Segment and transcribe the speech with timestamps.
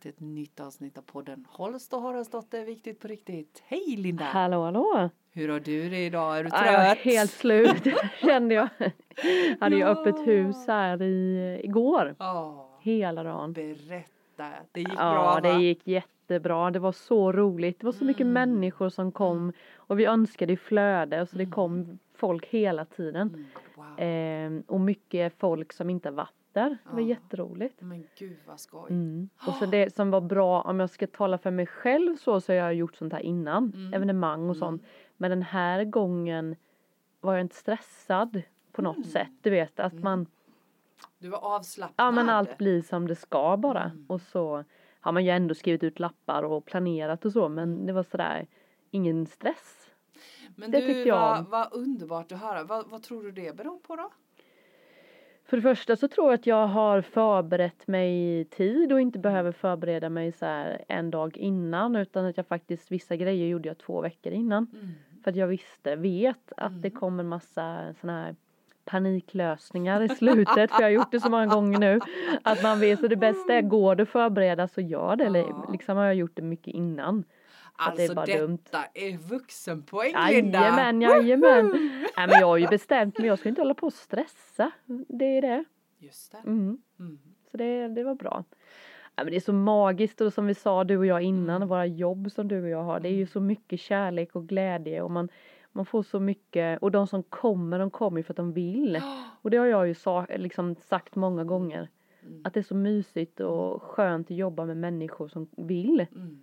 [0.00, 3.62] till ett nytt avsnitt av podden Holst och Haraldsdotter Viktigt på riktigt.
[3.66, 4.24] Hej Linda!
[4.24, 5.10] Hallå hallå!
[5.32, 6.38] Hur har du det idag?
[6.38, 7.04] Är du Ja, jag är trött?
[7.04, 7.82] helt slut
[8.20, 8.68] kände jag.
[9.60, 9.86] Hade ju Ja.
[9.88, 12.14] öppet hus här i, igår.
[12.18, 13.52] Ja, Hela dagen.
[13.52, 14.48] berätta.
[14.72, 15.40] Det gick Ja, bra va?
[15.40, 16.70] det gick jättebra.
[16.70, 17.80] Det var så roligt.
[17.80, 18.32] Det var så mycket Mm.
[18.32, 23.28] människor som kom och vi önskade i flöde så det kom folk hela tiden.
[23.28, 23.86] Mm, wow.
[23.98, 26.70] Ehm, och mycket folk som inte varit där.
[26.70, 27.06] Det var Ja.
[27.06, 27.80] jätteroligt.
[27.80, 28.90] Men gud vad skoj.
[28.90, 29.28] Mm.
[29.46, 32.52] Och så det som var bra, om jag ska tala för mig själv så, så
[32.52, 33.72] har jag gjort sånt här innan.
[33.74, 33.94] Mm.
[33.94, 34.54] Evenemang och Mm.
[34.54, 34.82] sånt.
[35.16, 36.56] Men den här gången
[37.20, 38.42] var jag inte stressad
[38.72, 39.08] på något Mm.
[39.08, 39.30] sätt.
[39.42, 40.04] Du vet att Mm.
[40.04, 40.26] man,
[41.18, 42.06] Du var avslappnad.
[42.06, 43.84] ja men allt blir som det ska bara.
[43.84, 44.04] Mm.
[44.08, 44.64] Och så
[45.00, 48.46] har man ju ändå skrivit ut lappar och planerat och så men det var sådär
[48.90, 49.76] ingen stress.
[50.56, 52.64] Men det du, jag vad, vad underbart att höra.
[52.64, 54.10] Vad, vad tror du det beror på då?
[55.50, 59.18] För det första så tror jag att jag har förberett mig i tid och inte
[59.18, 63.68] behöver förbereda mig så här en dag innan utan att jag faktiskt vissa grejer gjorde
[63.68, 64.66] jag två veckor innan.
[64.72, 64.88] Mm.
[65.24, 67.00] För att jag visste, vet att det Mm.
[67.00, 68.36] kommer massa såna här
[68.84, 72.00] paniklösningar i slutet för jag har gjort det så många gånger nu.
[72.42, 75.46] Att man vet, så det bästa är, går det att förbereda så gör det.
[75.72, 77.24] Liksom har jag gjort det mycket innan.
[77.88, 78.58] Att det är Alltså bara detta dumt.
[78.94, 80.58] är vuxenpoäng Linda.
[80.60, 81.66] Jajamän, jajamän.
[82.16, 84.70] Nej men jag har ju bestämt mig, jag ska inte hålla på och stressa.
[85.08, 85.64] Det är det.
[85.98, 86.38] Just det.
[86.38, 86.78] Mm.
[86.98, 87.18] Mm.
[87.50, 88.44] Så det, det var bra.
[89.16, 91.68] Ja, men det är så magiskt och som vi sa du och jag innan, Mm.
[91.68, 93.00] våra jobb som du och jag har.
[93.00, 95.28] Det är ju så mycket kärlek och glädje och man,
[95.72, 99.00] man får så mycket och de som kommer, de kommer ju för att de vill.
[99.42, 101.88] Och det har jag ju sa, liksom sagt många gånger.
[102.26, 102.42] Mm.
[102.44, 106.06] Att det är så mysigt och skönt att jobba med människor som vill.
[106.16, 106.40] Mm.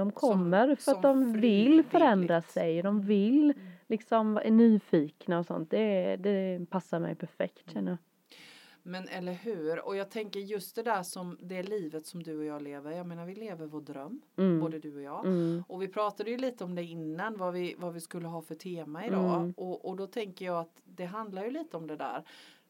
[0.00, 3.66] De kommer för som att de vill förändra sig, de vill Mm.
[3.86, 5.70] liksom är nyfikna och sånt.
[5.70, 7.98] Det, det passar mig perfekt känner jag.
[8.82, 9.86] Men eller hur?
[9.86, 12.90] Och jag tänker just det där som det livet som du och jag lever.
[12.90, 14.60] Jag menar vi lever vår dröm, Mm.
[14.60, 15.26] både du och jag.
[15.26, 15.64] Mm.
[15.68, 18.54] Och vi pratade ju lite om det innan, vad vi, vad vi skulle ha för
[18.54, 19.36] tema idag.
[19.36, 19.54] Mm.
[19.56, 22.24] Och, och då tänker jag att det handlar ju lite om det där.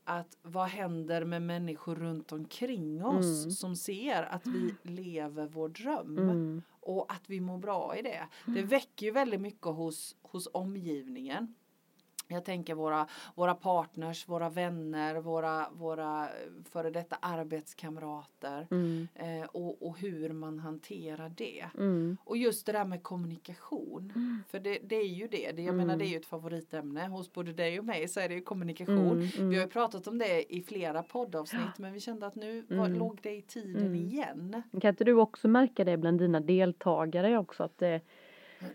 [0.04, 3.50] Att vad händer med människor runt omkring oss Mm.
[3.50, 6.62] som ser att vi lever vår dröm.
[6.91, 6.99] Mm.
[6.99, 8.28] Och att vi mår bra i det.
[8.47, 11.55] Det väcker ju väldigt mycket hos, hos omgivningen.
[12.30, 16.30] Jag tänker våra, våra partners, våra vänner, våra, våra eh,
[16.72, 18.66] före detta arbetskamrater.
[18.70, 19.08] Mm.
[19.14, 21.64] Eh, och, och hur man hanterar det.
[21.78, 22.16] Mm.
[22.24, 24.12] Och just det där med kommunikation.
[24.48, 25.52] För det, det är ju det.
[25.52, 25.76] det jag Mm.
[25.76, 27.06] menar det är ju ett favoritämne.
[27.08, 29.12] Hos både dig och mig så är det ju kommunikation.
[29.12, 29.28] Mm.
[29.38, 29.48] Mm.
[29.50, 31.78] Vi har ju pratat om det i flera poddavsnitt.
[31.78, 32.98] Men vi kände att nu var, Mm.
[32.98, 33.94] låg det i tiden Mm.
[33.94, 34.62] igen.
[34.80, 38.00] Kan inte du också märka det bland dina deltagare också att det,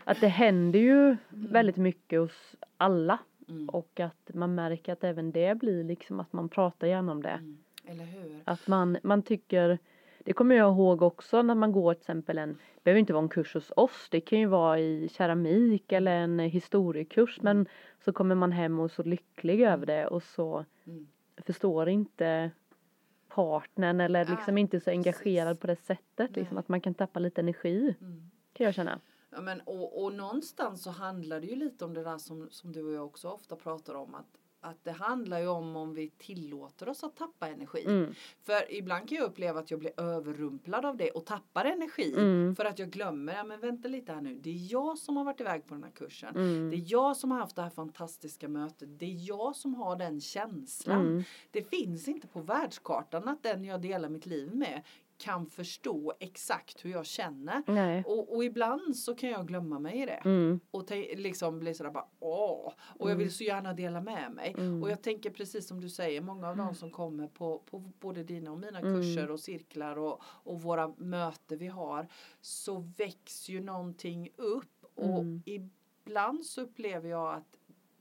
[0.04, 3.18] att det händer ju väldigt mycket hos alla
[3.48, 3.68] Mm.
[3.68, 7.28] och att man märker att även det blir liksom att man pratar gärna om det.
[7.30, 7.58] Mm.
[7.84, 8.40] Eller hur?
[8.44, 9.78] Att man, man tycker,
[10.24, 13.22] det kommer jag ihåg också när man går till exempel en, det behöver inte vara
[13.22, 17.66] en kurs hos oss, det kan ju vara i keramik eller en historiekurs men
[18.04, 21.06] så kommer man hem och är så lycklig över det och så Mm.
[21.36, 22.50] förstår inte
[23.28, 25.60] partnern eller Ah, liksom inte så engagerad precis.
[25.60, 28.30] på det sättet liksom att man kan tappa lite energi Mm.
[28.52, 29.00] kan jag känna.
[29.36, 32.72] Ja, men, och, och någonstans så handlar det ju lite om det där som, som
[32.72, 34.14] du och jag också ofta pratar om.
[34.14, 34.26] Att,
[34.60, 37.84] att det handlar ju om om vi tillåter oss att tappa energi.
[37.86, 38.14] Mm.
[38.42, 42.14] För ibland kan jag uppleva att jag blir överrumplad av det och tappar energi.
[42.16, 42.56] Mm.
[42.56, 44.34] För att jag glömmer, ja men vänta lite här nu.
[44.34, 46.36] Det är jag som har varit iväg på den här kursen.
[46.36, 46.70] Mm.
[46.70, 48.98] Det är jag som har haft det här fantastiska mötet.
[48.98, 51.06] Det är jag som har den känslan.
[51.06, 51.24] Mm.
[51.50, 54.82] Det finns inte på världskartan att den jag delar mitt liv med
[55.18, 57.62] kan förstå exakt hur jag känner.
[57.66, 58.04] Nej.
[58.06, 60.22] Och, och ibland så kan jag glömma mig i det.
[60.24, 60.60] Mm.
[60.70, 62.72] Och liksom bli sådär bara åh.
[62.98, 64.54] Och jag vill så gärna dela med mig.
[64.58, 64.82] Mm.
[64.82, 68.24] Och jag tänker precis som du säger, många av de som kommer på, på både
[68.24, 68.94] dina och mina Mm.
[68.94, 72.08] kurser och cirklar och, och våra möten vi har.
[72.40, 74.84] Så väcks ju någonting upp.
[74.94, 75.42] Och Mm.
[75.46, 77.58] ibland så upplever jag att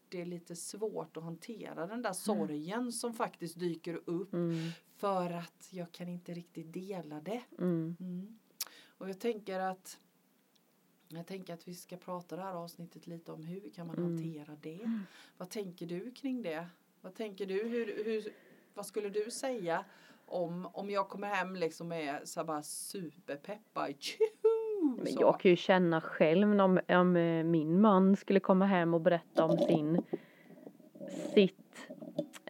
[0.10, 4.34] det är lite svårt att hantera den där sorgen som faktiskt dyker upp.
[4.34, 4.56] Mm.
[4.98, 7.42] För att jag kan inte riktigt dela det.
[7.60, 7.96] Mm.
[8.00, 8.38] Mm.
[8.98, 10.00] Och jag tänker att
[11.08, 14.10] jag tänker att vi ska prata det här avsnittet lite om hur kan man Mm.
[14.10, 15.02] hantera det.
[15.38, 16.68] Vad tänker du kring det?
[17.02, 17.64] Vad tänker du?
[17.68, 18.28] Hur, hur,
[18.74, 19.86] vad skulle du säga
[20.26, 23.94] om, om jag kommer hem liksom med så bara superpeppar?
[24.00, 24.96] Tjoho!
[25.04, 29.02] Men jag kan ju känna själv om, om eh, min man skulle komma hem och
[29.02, 30.02] berätta om sin
[31.34, 31.65] sitt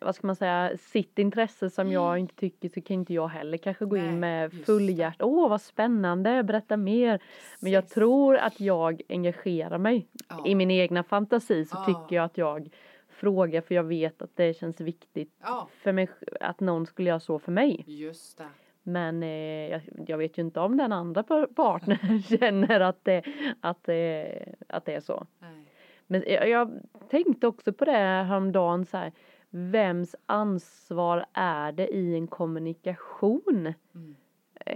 [0.06, 3.57] vad ska man säga, sitt intresse som jag inte tycker så kan inte jag heller
[3.57, 5.22] kanske gå Nej, in med just fullhjärt.
[5.22, 7.19] Åh vad spännande, berätta mer.
[7.60, 10.07] Men jag tror att jag engagerar mig.
[10.30, 10.44] Ja.
[10.48, 11.86] I min egna fantasi så Ja.
[11.86, 12.69] tycker jag att jag
[13.10, 16.08] frågar för jag vet att det känns viktigt Ja, för mig
[16.40, 17.84] att någon skulle göra så för mig.
[17.88, 18.48] just det.
[18.84, 19.30] Men eh,
[19.72, 23.24] jag, jag vet ju inte om den andra par- partnern känner att det,
[23.62, 25.25] att, det, att det är så.
[25.40, 25.66] Nej.
[26.08, 26.72] Men jag, jag
[27.10, 29.12] tänkte också på det häromdagen så här.
[29.57, 33.74] Vems ansvar är det i en kommunikation?
[33.96, 34.16] Mm.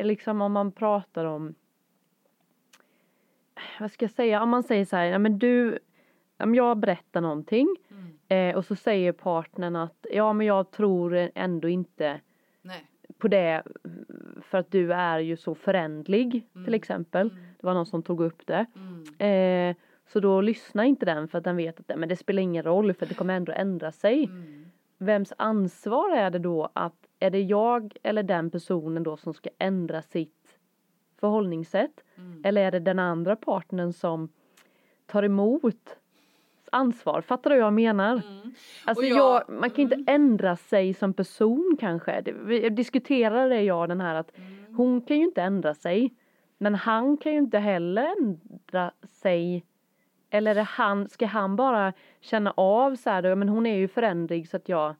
[0.07, 1.55] Liksom om man pratar om
[3.79, 5.79] vad ska jag säga, om man säger så här, ja men du,
[6.37, 8.49] om jag berättar någonting Mm.
[8.49, 12.19] eh, och så säger partnern att ja men jag tror ändå inte
[12.61, 12.85] Nej.
[13.17, 13.63] på det
[14.41, 16.73] för att du är ju så förändlig till Mm.
[16.73, 17.31] exempel.
[17.31, 17.43] Mm.
[17.59, 18.65] Det var någon som tog upp det.
[18.75, 19.69] Mm.
[19.71, 19.75] Eh,
[20.07, 22.63] så då lyssnar inte den för att den vet att det, men det spelar ingen
[22.63, 24.23] roll för det kommer ändå ändra sig.
[24.25, 24.58] Mm.
[25.01, 29.49] Vems ansvar är det då att är det jag eller den personen då som ska
[29.57, 30.57] ändra sitt
[31.19, 32.03] förhållningssätt?
[32.17, 32.41] Mm.
[32.45, 34.29] Eller är det den andra partnern som
[35.05, 35.97] tar emot
[36.71, 37.21] ansvar?
[37.21, 38.11] Fattar du vad jag menar?
[38.11, 38.53] Mm.
[38.85, 39.17] Alltså jag,
[39.47, 40.05] jag- man kan inte mm.
[40.07, 42.21] ändra sig som person kanske.
[42.43, 44.75] Vi diskuterade jag den här att Mm.
[44.75, 46.13] hon kan ju inte ändra sig.
[46.57, 49.65] Men han kan ju inte heller ändra sig.
[50.29, 54.49] Eller är han, ska han bara känna av så här, men hon är ju förändrig
[54.49, 54.95] så att jag,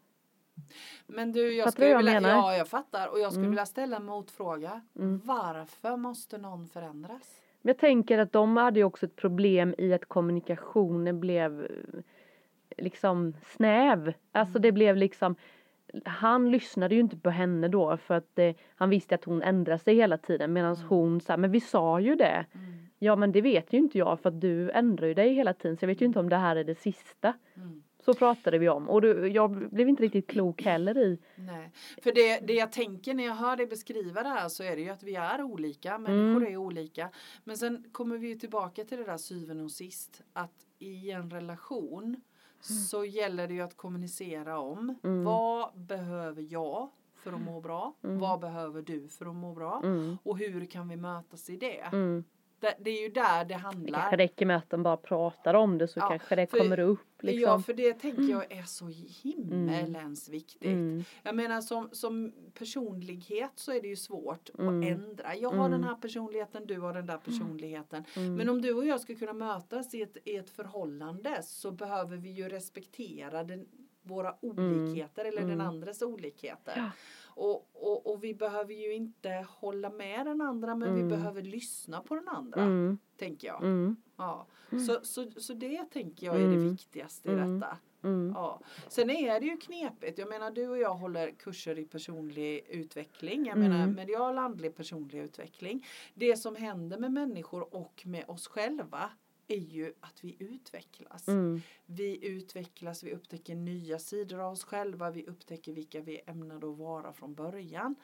[1.08, 2.30] Men du, jag Fattar skulle jag vilja, menar?
[2.30, 3.52] ja jag fattar och jag skulle Mm.
[3.52, 4.82] vilja ställa en motfråga.
[4.96, 5.22] Mm.
[5.24, 7.42] Varför måste någon förändras?
[7.62, 12.00] Jag tänker att de hade ju också ett problem i att kommunikationen blev eh,
[12.78, 14.14] liksom snäv.
[14.32, 14.62] Alltså Mm.
[14.62, 15.36] det blev liksom
[16.06, 19.80] han lyssnade ju inte på henne då för att eh, han visste att hon ändrade
[19.80, 20.88] sig hela tiden medan Mm.
[20.88, 22.46] hon sa men vi sa ju det.
[22.56, 22.74] Mm.
[23.00, 25.78] Ja men det vet ju inte jag för att du ändrar ju dig hela tiden
[25.78, 27.34] så jag vet ju inte om det här är det sista.
[27.56, 27.84] Mm.
[28.06, 31.20] Så pratade vi om och du, jag blev inte riktigt klok heller i.
[31.36, 31.72] Nej,
[32.04, 34.82] för det, det jag tänker när jag hör dig beskriva det här så är det
[34.82, 36.54] ju att vi är olika, människor Mm.
[36.54, 37.10] är olika.
[37.44, 41.30] Men sen kommer vi ju tillbaka till det där syvende och sist att i en
[41.32, 42.22] relation
[42.62, 45.24] så gäller det ju att kommunicera om Mm.
[45.24, 47.94] vad behöver jag för att må bra?
[48.04, 48.20] Mm.
[48.20, 49.82] Vad behöver du för att må bra?
[49.84, 51.90] Mm, Och hur kan vi mötas i det?
[52.62, 52.74] Mm.
[52.78, 54.00] Det, det är ju där det Det handlar.
[54.00, 56.80] kanske räcker med att de bara pratar om det så Ja, kanske det för- kommer
[56.80, 57.64] upp Ja, liksom.
[57.64, 58.88] för det tänker jag är så
[59.24, 60.64] himmelens viktigt.
[60.66, 64.80] Mm, Jag menar som, som personlighet så är det ju svårt Mm.
[64.82, 65.36] att ändra.
[65.36, 65.72] Jag har Mm.
[65.72, 68.04] den här personligheten, du har den där personligheten.
[68.16, 71.72] mm, Men om du och jag ska kunna mötas i ett, i ett förhållande så
[71.72, 73.66] behöver vi ju respektera den,
[74.04, 75.68] våra olikheter eller den Mm.
[75.68, 76.74] andres olikheter.
[76.76, 76.90] Ja.
[77.40, 81.10] Och, och, och vi behöver ju inte hålla med den andra men vi Mm.
[81.10, 82.62] behöver lyssna på den andra.
[82.62, 83.64] mm, Tänker jag.
[83.64, 84.46] mm, Ja.
[84.72, 84.84] Mm.
[84.86, 86.70] Så, så, så det tänker jag är det Mm.
[86.72, 87.60] viktigaste i Mm.
[87.60, 87.78] detta.
[88.36, 88.60] Ja.
[88.88, 90.18] Sen är det ju knepigt.
[90.20, 93.46] Jag menar du och jag håller kurser i personlig utveckling.
[93.46, 95.86] Jag menar medial andlig personlig utveckling.
[96.14, 99.10] Det som händer med människor och med oss själva
[99.50, 101.28] är ju att vi utvecklas.
[101.28, 106.70] mm, Vi utvecklas, vi upptäcker nya sidor av oss själva, vi upptäcker vilka vi ämnade
[106.70, 107.96] att vara från början.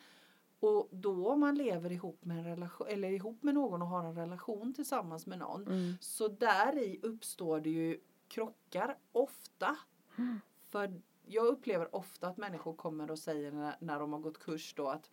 [0.59, 4.03] Och då om man lever ihop med, en relation, eller ihop med någon och har
[4.03, 9.77] en relation tillsammans med någon mm, så där i uppstår det ju krockar ofta.
[10.17, 10.39] Mm.
[10.67, 14.73] För jag upplever ofta att människor kommer och säger när, när de har gått kurs
[14.75, 15.09] då att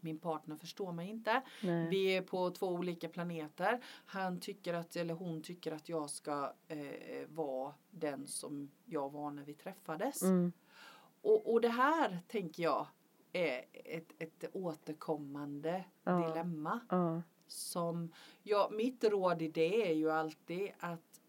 [0.00, 1.42] min partner förstår mig inte.
[1.62, 3.80] nej, Vi är på två olika planeter.
[4.06, 9.30] Han tycker att, eller hon tycker att jag ska eh, vara den som jag var
[9.30, 10.22] när vi träffades.
[10.22, 10.52] mm,
[11.22, 12.86] Och, och det här tänker jag
[13.32, 16.28] är ett, ett återkommande Ja.
[16.28, 18.12] dilemma ja, som,
[18.42, 21.20] ja mitt råd i det är ju alltid att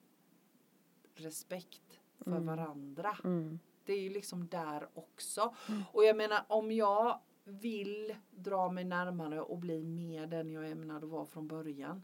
[1.15, 2.45] respekt för Mm.
[2.45, 3.17] varandra.
[3.23, 5.55] mm, Det är ju liksom där också.
[5.69, 5.83] Mm.
[5.91, 11.05] Och jag menar om jag vill dra mig närmare och bli mer den jag ämnade
[11.05, 12.01] vara från början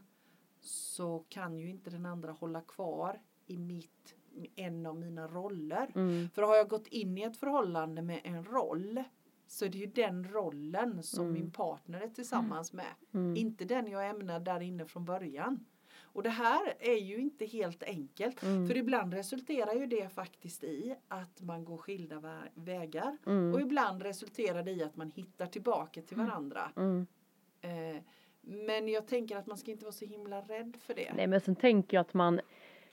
[0.60, 4.14] så kan ju inte den andra hålla kvar i mitt,
[4.56, 5.90] en av mina roller.
[5.94, 9.02] mm, För har jag gått in i ett förhållande med en roll
[9.46, 11.32] så är det ju den rollen som Mm.
[11.32, 12.86] min partner är tillsammans med.
[13.14, 15.64] mm, Inte den jag ämnar där inne från början.
[16.14, 18.42] Och det här är ju inte helt enkelt.
[18.42, 18.68] Mm.
[18.68, 23.16] För ibland resulterar ju det faktiskt i att man går skilda vä- vägar.
[23.26, 26.70] mm, Och ibland resulterar det i att man hittar tillbaka till varandra.
[26.76, 27.06] mm.
[27.60, 28.02] Eh,
[28.40, 31.12] men jag tänker att man ska inte vara så himla rädd för det.
[31.16, 32.40] Nej men sen tänker jag att man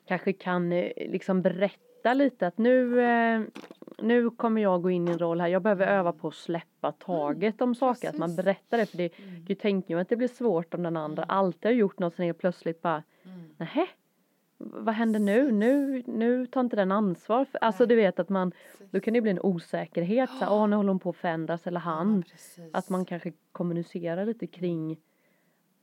[0.05, 3.41] kanske kan eh, liksom berätta lite att nu, eh,
[4.00, 5.48] nu kommer jag gå in i en roll här.
[5.48, 8.10] Jag behöver öva på att släppa taget om saker.
[8.10, 8.38] Att man precis.
[8.46, 8.86] berättar det.
[8.86, 9.46] För det, Mm.
[9.46, 11.36] du tänker ju att det blir svårt om den andra Mm.
[11.38, 13.39] alltid har gjort något sen helt plötsligt bara Mm.
[13.58, 13.88] nähä
[14.63, 15.51] vad händer nu?
[15.51, 17.46] Nu, nu tar inte den ansvar.
[17.46, 18.91] För, alltså du vet att man, Precis.
[18.91, 20.29] då kan det bli en osäkerhet.
[20.39, 22.15] Så Åh, nu håller hon på att förändras eller han.
[22.15, 22.70] Ja, precis.
[22.74, 24.98] Att man kanske kommunicerar lite kring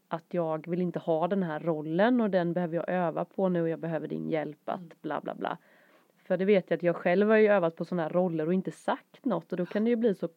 [0.09, 3.62] att jag vill inte ha den här rollen och den behöver jag öva på nu
[3.62, 4.91] och jag behöver din hjälp att Mm.
[5.03, 5.59] bla bla bla.
[6.25, 8.55] För det vet jag att jag själv har ju övat på sådana här roller och
[8.55, 10.29] inte sagt något och då kan det ju bli så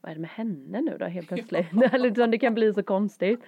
[0.00, 1.66] vad är det med henne nu då helt plötsligt?
[1.92, 3.40] liksom, det kan bli så konstigt.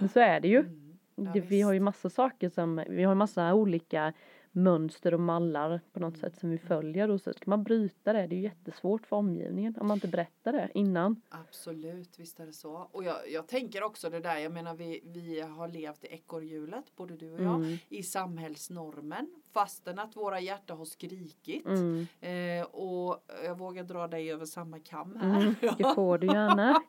[0.00, 0.58] Men så är det ju.
[0.58, 1.32] Mm.
[1.34, 4.12] Ja, vi har ju massa saker som, vi har massa olika
[4.58, 8.26] mönster och mallar på något sätt som vi följer och så ska man bryta det,
[8.26, 11.20] det är ju jättesvårt för omgivningen om man inte berättar det innan.
[11.28, 12.88] Absolut, visst är det så.
[12.92, 16.96] Och jag, jag tänker också det där, jag menar vi, vi har levt i ekorrhjulet,
[16.96, 17.76] både du och jag, Mm.
[17.88, 19.42] i samhällsnormen.
[19.52, 21.66] Fastän att våra hjärtan har skrikit.
[21.66, 22.06] Mm.
[22.20, 25.40] Eh, och jag vågar dra dig över samma kam här.
[25.40, 26.82] Mm, det får du gärna.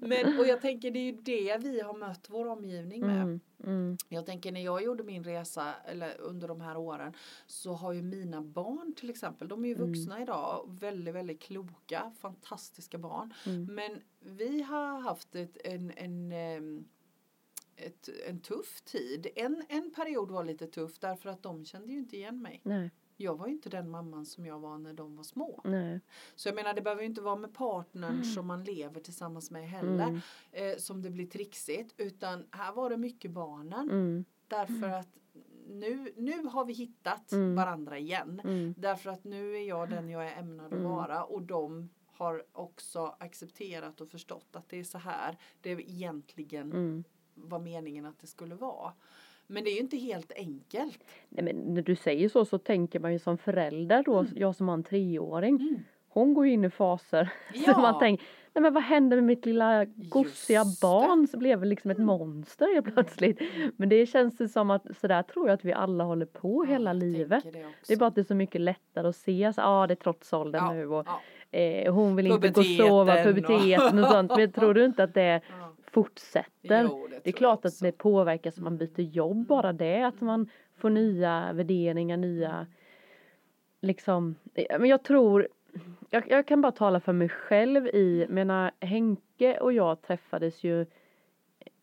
[0.00, 3.22] Men, och jag tänker det är ju det vi har mött vår omgivning med.
[3.22, 7.12] Mm, mm, Jag tänker när jag gjorde min resa eller under de här åren
[7.46, 9.86] så har ju mina barn till exempel, de är ju Mm.
[9.86, 13.34] vuxna idag, väldigt väldigt kloka, fantastiska barn.
[13.46, 16.84] mm, Men vi har haft ett, en, en, ehm,
[17.76, 19.26] ett, en tuff tid.
[19.36, 22.60] En, en period var lite tuff därför att de kände ju inte igen mig.
[22.64, 25.60] nej, Jag var ju inte den mamman som jag var när de var små.
[25.64, 26.00] nej.
[26.34, 29.68] Så jag menar det behöver ju inte vara med partnern som man lever tillsammans med
[29.68, 30.20] heller Mm,
[30.52, 35.08] eh, som det blir trixigt utan här var det mycket barnen mm, därför att
[35.66, 37.54] nu, nu har vi hittat Mm.
[37.54, 38.40] varandra igen.
[38.44, 40.84] mm, Därför att nu är jag den jag är ämnad att Mm.
[40.84, 46.72] vara och de har också accepterat och förstått att det är så här det egentligen
[46.72, 47.04] mm.
[47.34, 48.92] Var meningen att det skulle vara.
[49.46, 50.98] Men det är ju inte helt enkelt.
[51.28, 54.68] Nej, men när du säger så så tänker man ju som förälder då, jag som
[54.68, 55.76] har en treåring, Mm.
[56.08, 57.28] hon går ju in i faser.
[57.54, 57.78] Så Ja.
[57.78, 61.98] man tänker, nej men vad hände med mitt lilla gosiga barn som blev liksom ett
[61.98, 63.40] monster helt plötsligt.
[63.76, 66.90] Men det känns det som att sådär tror jag att vi alla håller på hela
[66.90, 67.44] Ja, jag livet.
[67.52, 67.66] Det.
[67.88, 69.96] Det är bara att det är så mycket lättare att se, ja ah, det är
[69.96, 71.06] trotsåldern Ja, nu och
[71.50, 74.32] eh, hon vill inte gå och sova, Puberteten och- puberteten och sånt.
[74.36, 75.63] Men tror du inte att det ja.
[75.94, 76.82] Fortsätter?
[76.82, 80.02] Jo, Det är tror jag klart att det påverkas om man byter jobb, bara det
[80.02, 82.66] att man får nya värderingar, nya
[83.80, 85.48] liksom, eh, men jag tror,
[86.10, 90.80] jag, jag kan bara tala för mig själv i, menar Henke och jag träffades ju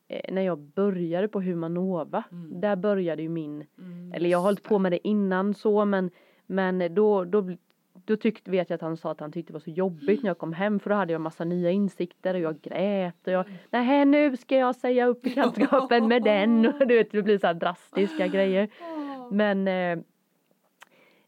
[0.07, 2.61] eh, när jag började på Humanova, Mm.
[2.61, 6.11] där började ju min, Mm, eller jag har hållit på med det innan så men,
[6.45, 7.55] men då, då,
[8.05, 10.29] då tyckte, vet jag att han sa att han tyckte det var så jobbigt när
[10.29, 13.45] jag kom hem för då hade jag massa nya insikter och jag grät och jag,
[13.69, 17.47] nej nu ska jag säga upp bekantskapen med den och du vet det blir så
[17.47, 18.69] här drastiska grejer.
[18.79, 19.29] Ja.
[19.31, 19.99] Men eh,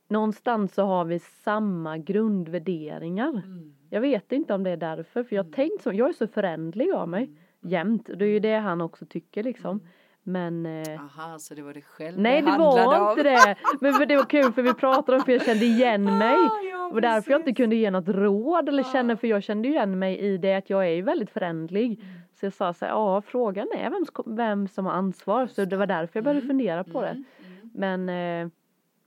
[0.07, 3.29] någonstans så har vi samma grundvärderingar.
[3.29, 3.75] Mm.
[3.89, 6.27] Jag vet inte om det är därför för jag har tänkt så, jag är så
[6.27, 7.29] förändlig av mig
[7.61, 9.81] jämt och det är ju det han också tycker liksom.
[10.23, 13.09] Men eh, Aha, så det var det själv Nej det var om.
[13.09, 13.55] inte det.
[13.81, 16.35] Men för det var kul för vi pratade om för jag kände igen mig.
[16.37, 18.89] Ah, ja, Och därför jag inte kunde ge något råd eller Ja.
[18.91, 21.85] känna för jag kände igen mig i det att jag är ju väldigt förändlig.
[21.99, 22.13] Mm.
[22.39, 25.47] Så jag sa så här, ja frågan är vem, vem som har ansvar.
[25.47, 26.47] Så det var därför jag började Mm.
[26.47, 27.07] fundera på det.
[27.07, 27.23] Mm,
[27.61, 27.69] mm.
[27.73, 28.49] Men eh,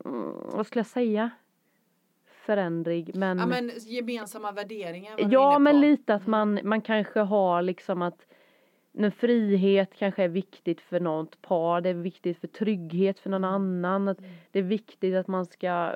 [0.04, 1.30] mm, vad skulle jag säga?
[2.46, 8.02] Förändrig men Ja men gemensamma värderingar Ja men lite att man, man kanske har liksom
[8.02, 8.26] att
[8.98, 13.44] när frihet kanske är viktigt för något par, det är viktigt för trygghet för någon
[13.44, 14.08] annan.
[14.08, 14.30] Att Mm.
[14.50, 15.92] det är viktigt att man ska,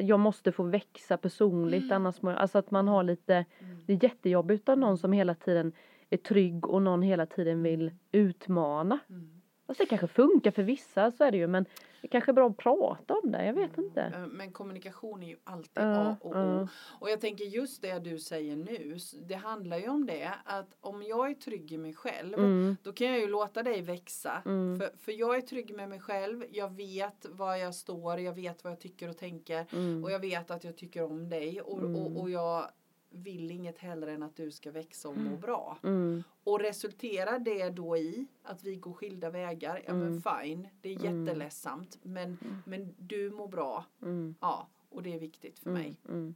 [0.00, 1.92] jag måste få växa personligt Mm.
[1.96, 3.76] annars, alltså att man har lite, Mm.
[3.86, 5.72] det är jättejobbigt av någon som hela tiden
[6.10, 8.98] är trygg och någon hela tiden vill utmana.
[9.08, 9.40] Mm.
[9.66, 11.66] Alltså det kanske funkar för vissa, så är det ju, men
[12.02, 14.00] det kanske är bra att prata om det, jag vet inte.
[14.02, 16.34] Eh, Men kommunikation är ju alltid Ja, A och O.
[16.34, 16.68] ja.
[17.00, 18.96] Och jag tänker just det du säger nu,
[19.28, 22.92] det handlar ju om det att om jag är trygg i mig själv Mm, då
[22.92, 24.42] kan jag ju låta dig växa.
[24.44, 24.78] Mm.
[24.78, 28.64] För, för jag är trygg med mig själv, jag vet var jag står, jag vet
[28.64, 31.78] vad jag tycker och tänker mm, och jag vet att jag tycker om dig och,
[31.78, 31.96] Mm.
[31.96, 32.64] och, och jag
[33.10, 35.78] vill inget hellre än att du ska växa och må bra.
[35.82, 40.22] mm, Och resulterar det då i att vi går skilda vägar, ja men Mm.
[40.22, 45.58] fine, det är jätteledsamt men, men du mår bra, mm, ja och det är viktigt
[45.58, 45.96] för mig.
[46.08, 46.34] mm,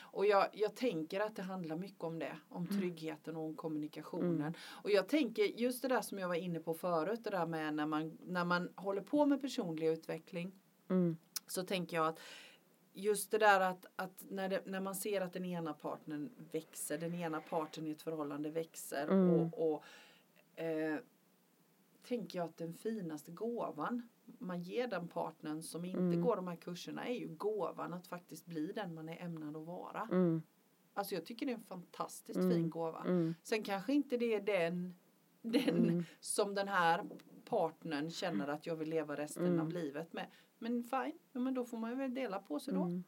[0.00, 4.54] Och jag, jag tänker att det handlar mycket om det, om tryggheten och om kommunikationen.
[4.68, 7.74] Och jag tänker just det där som jag var inne på förut, det där med
[7.74, 10.52] när man, när man håller på med personlig utveckling
[10.88, 12.20] mm, så tänker jag att
[12.96, 16.98] just det där att, att när, det, när man ser att den ena partnern växer,
[16.98, 19.30] den ena parten i ett förhållande växer Mm.
[19.30, 19.84] och, och
[20.62, 20.96] eh,
[22.02, 26.20] tänker jag att den finaste gåvan man ger den partnern som inte Mm.
[26.20, 29.66] går de här kurserna är ju gåvan att faktiskt bli den man är ämnad att
[29.66, 30.08] vara.
[30.12, 30.42] mm,
[30.94, 32.50] Alltså jag tycker det är en fantastiskt Mm.
[32.50, 33.00] fin gåva.
[33.04, 34.94] mm, Sen kanske inte det är den,
[35.42, 36.04] den Mm.
[36.20, 37.04] som den här
[37.44, 39.60] partnern känner att jag vill leva resten Mm.
[39.60, 40.26] av livet med.
[40.58, 42.80] Men fine, ja, men då får man väl dela på sig då.
[42.82, 43.04] mm.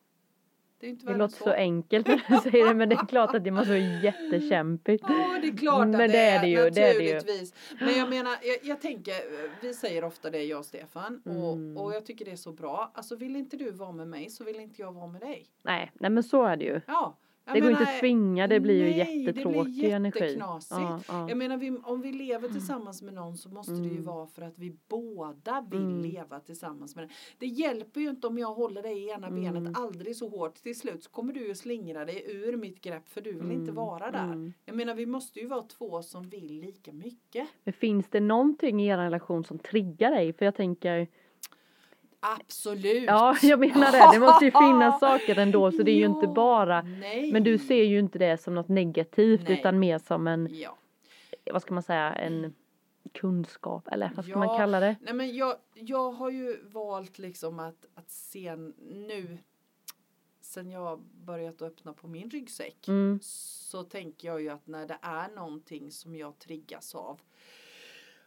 [0.80, 3.34] Det är inte Det låter så enkelt när du säger det men det är klart
[3.34, 5.04] att det måste vara jättekämpigt.
[5.08, 7.54] Ja, det är klart att Men det, är är, det ju, det är det naturligtvis.
[7.80, 9.14] Men jag menar, jag, jag tänker,
[9.62, 11.76] vi säger ofta det jag och Stefan och, Mm.
[11.76, 12.90] och jag tycker det är så bra.
[12.94, 15.46] Alltså vill inte du vara med mig så vill inte jag vara med dig.
[15.62, 16.80] Nej, nej men så är det ju.
[16.86, 17.16] Ja,
[17.48, 20.36] Jag det går menar, inte att tvinga, det blir ju nej, jättetråkig det blir energi.
[20.38, 20.60] Ja,
[21.08, 21.28] ja.
[21.28, 24.04] Jag menar vi, om vi lever tillsammans med någon så måste det ju Mm.
[24.04, 26.02] vara för att vi båda vill Mm.
[26.02, 27.10] leva tillsammans med den.
[27.38, 29.40] Det hjälper ju inte om jag håller dig i ena Mm.
[29.54, 30.54] benet aldrig så hårt.
[30.54, 33.70] Till slut så kommer du ju slingra dig ur mitt grepp för du vill inte
[33.70, 34.24] Mm, vara där.
[34.24, 34.52] mm.
[34.64, 37.48] Jag menar vi måste ju vara två som vill lika mycket.
[37.64, 40.32] Men finns det någonting i er relation som triggar dig?
[40.32, 41.08] För jag tänker,
[42.20, 43.04] Absolut.
[43.06, 46.26] ja jag menar det, det måste ju finnas saker ändå så det är ju inte
[46.26, 47.32] Ja, bara Nej.
[47.32, 49.58] Men du ser ju inte det som något negativt Nej.
[49.58, 50.76] utan mer som en, Ja.
[51.52, 52.54] vad ska man säga, en
[53.14, 54.96] kunskap eller vad ska man Ja, kalla det?
[55.00, 58.56] Nej men jag, jag har ju valt liksom att, att se
[58.90, 59.38] nu
[60.40, 64.98] sen jag börjat öppna på min ryggsäck Mm, så tänker jag ju att när det
[65.02, 67.20] är någonting som jag triggas av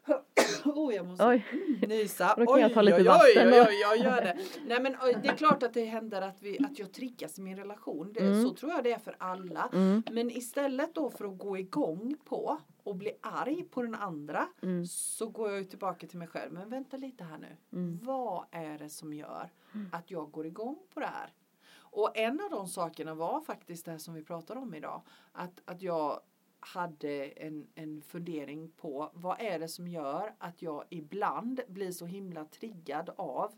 [0.66, 1.46] Oh, jag måste oj,
[1.88, 2.36] nysa.
[2.38, 3.66] Då kan jag ta lite oj, vatten oj, då.
[3.70, 4.38] oj, jag gör det.
[4.66, 7.42] Nej men oj, det är klart att det händer att, vi, att jag triggas i
[7.42, 8.14] min relation.
[8.14, 8.44] Det, Mm.
[8.44, 9.70] Så tror jag det är för alla.
[9.74, 14.48] mm, Men istället då för att gå igång på och bli arg på den andra
[14.62, 16.54] mm, så går jag ju tillbaka till mig själv.
[16.54, 17.58] Men vänta lite här nu.
[17.74, 19.90] mm, Vad är det som gör Mm.
[19.94, 21.34] att jag går igång på det här?
[21.80, 25.02] Och en av de sakerna var faktiskt det här som vi pratade om idag.
[25.32, 26.20] Att, att jag
[26.62, 32.06] hade en, en fundering på vad är det som gör att jag ibland blir så
[32.06, 33.52] himla triggad av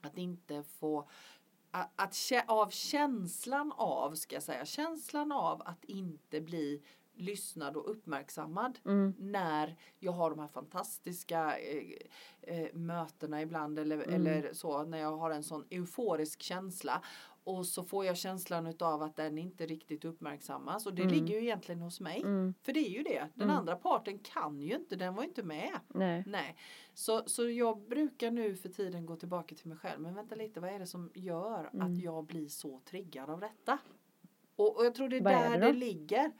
[0.00, 1.08] att inte få
[1.70, 6.82] att, att av känslan av, ska jag säga, känslan av att inte bli
[7.14, 11.92] lyssnad och uppmärksammad mm, när jag har de här fantastiska eh,
[12.42, 14.14] eh, mötena ibland eller, Mm.
[14.14, 17.02] eller så när jag har en sån euforisk känsla
[17.44, 21.14] och så får jag känslan utav att den inte riktigt uppmärksammas och det Mm.
[21.14, 22.20] ligger ju egentligen hos mig.
[22.20, 23.56] mm, För det är ju det, den Mm.
[23.56, 25.80] andra parten kan ju inte, den var ju inte med.
[25.88, 26.56] nej, Nej,
[26.94, 30.00] så, så jag brukar nu för tiden gå tillbaka till mig själv.
[30.00, 31.86] Men vänta lite, vad är det som gör Mm.
[31.92, 33.78] att jag blir så triggad av detta?
[34.56, 35.78] Och, och jag tror det är Vad är där det det, då?
[35.78, 36.32] ligger.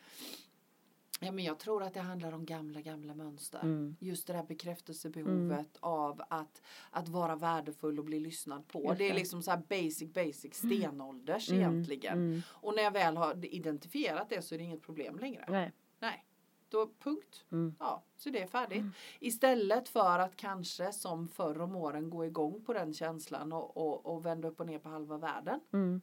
[1.23, 3.61] Ja, men jag tror att det handlar om gamla, gamla mönster.
[3.63, 8.83] mm, Just det här bekräftelsebehovet av att, att vara värdefull och bli lyssnad på.
[8.85, 9.15] Just Det är det.
[9.19, 12.13] liksom så basic, basic stenålders mm, egentligen.
[12.19, 15.45] mm, Och när jag väl har identifierat det så är det inget problem längre.
[15.49, 16.25] nej, Nej,
[16.69, 17.45] då punkt.
[17.53, 18.79] mm, Ja, så det är färdigt.
[18.79, 18.93] Mm.
[19.21, 24.07] Istället för att kanske som förr om åren gå igång på den känslan och, och,
[24.15, 26.01] och vända upp och ner på halva världen mm,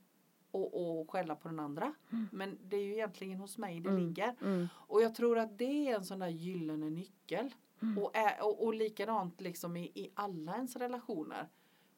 [0.58, 1.94] och, och skälla på den andra.
[2.12, 2.28] Mm.
[2.32, 4.02] Men det är ju egentligen hos mig det Mm.
[4.08, 4.36] ligger.
[4.42, 7.54] mm, Och jag tror att det är en sån där gyllene nyckel.
[7.82, 7.98] Mm.
[8.04, 11.48] Och, är, och, och likadant liksom i, i alla ens relationer.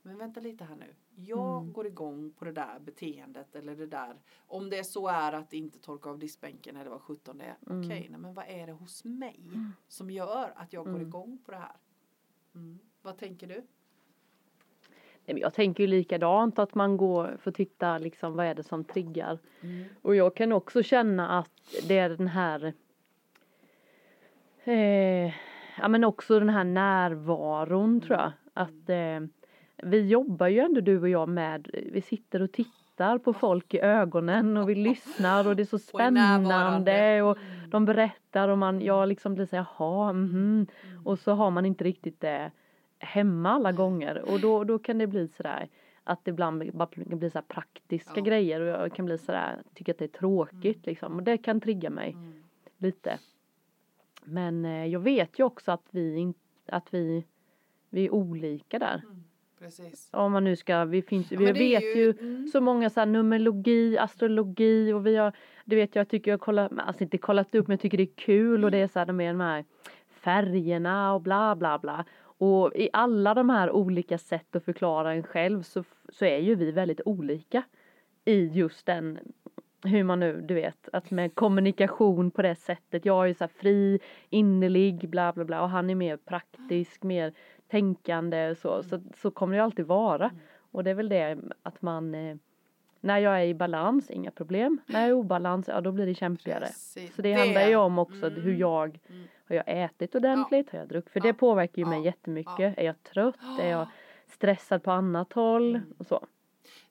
[0.02, 0.96] Men vänta lite här nu.
[1.16, 1.74] Jag Mm.
[1.74, 4.16] går igång på det där beteendet eller det där.
[4.48, 7.58] Om det så är att inte torka av diskbänken eller vad sjutton det är.
[7.70, 7.86] Mm.
[7.86, 9.72] Okej, nej, men vad är det hos mig Mm.
[9.88, 11.76] som gör att jag går igång på det här?
[13.02, 13.64] Vad tänker du?
[15.38, 18.84] Jag tänker ju likadant att man går för att titta liksom vad är det som
[18.84, 19.40] triggar.
[20.02, 21.52] Och jag kan också känna att
[21.88, 22.74] det är den här
[24.64, 25.34] eh,
[25.78, 28.32] Ja men också den här närvaron tror jag.
[28.54, 29.20] Att eh,
[29.84, 33.80] vi jobbar ju ändå du och jag med, vi sitter och tittar på folk i
[33.80, 37.70] ögonen och vi lyssnar och det är så Och spännande och Mm.
[37.70, 40.30] de berättar och man, jag liksom blir så jaha, mhm.
[40.34, 40.68] Mm.
[41.06, 42.52] Och så har man inte riktigt det
[43.00, 45.68] hemma alla gånger och då, då kan det bli sådär
[46.04, 48.22] att det ibland bara blir så här praktiska Ja.
[48.22, 51.62] grejer och jag kan bli sådär, tycker att det är tråkigt liksom och det kan
[51.62, 52.34] trigga mig Mm.
[52.78, 53.20] lite.
[54.24, 56.34] Men eh, jag vet ju också att vi, in,
[56.66, 57.24] att vi,
[57.90, 59.02] vi är olika där.
[59.06, 59.24] Mm.
[59.60, 60.10] Precis.
[60.14, 62.48] Om man nu ska, vi finns, Ja, vi vet ju mm.
[62.48, 65.34] så många så här numerologi, astrologi och vi har,
[65.66, 68.04] det vet jag, tycker jag har kollat, alltså inte kollat upp men jag tycker det
[68.04, 69.66] är kul och det är så här de är de här
[70.10, 72.06] färgerna och bla bla bla.
[72.40, 76.56] Och i alla de här olika sätt att förklara en själv så, så är ju
[76.56, 77.64] vi väldigt olika
[78.26, 79.20] i just den
[79.84, 83.06] hur man nu, du vet, att med kommunikation på det sättet.
[83.06, 84.00] Jag är ju så fri,
[84.30, 87.34] innerlig, bla bla bla och han är mer praktisk, mer
[87.68, 88.84] tänkande så.
[88.84, 90.26] Så, så kommer det alltid vara.
[90.26, 90.40] Mm.
[90.72, 92.36] Och det är väl det att man, eh,
[93.02, 94.82] när jag är i balans, inga problem.
[94.86, 96.66] När jag är i obalans, ja då blir det kämpigare.
[96.66, 97.16] Precis.
[97.16, 98.42] Så det, handlar ju om också Mm.
[98.42, 99.24] hur jag, Mm.
[99.48, 101.12] har jag ätit ordentligt, har jag druckit?
[101.14, 101.24] För Ja.
[101.24, 102.06] det påverkar ju mig Ja.
[102.06, 102.78] jättemycket.
[102.78, 103.36] Är jag trött?
[103.62, 103.88] Är jag
[104.28, 105.76] stressad på annat håll?
[105.76, 105.94] Mm.
[105.98, 106.26] Och så.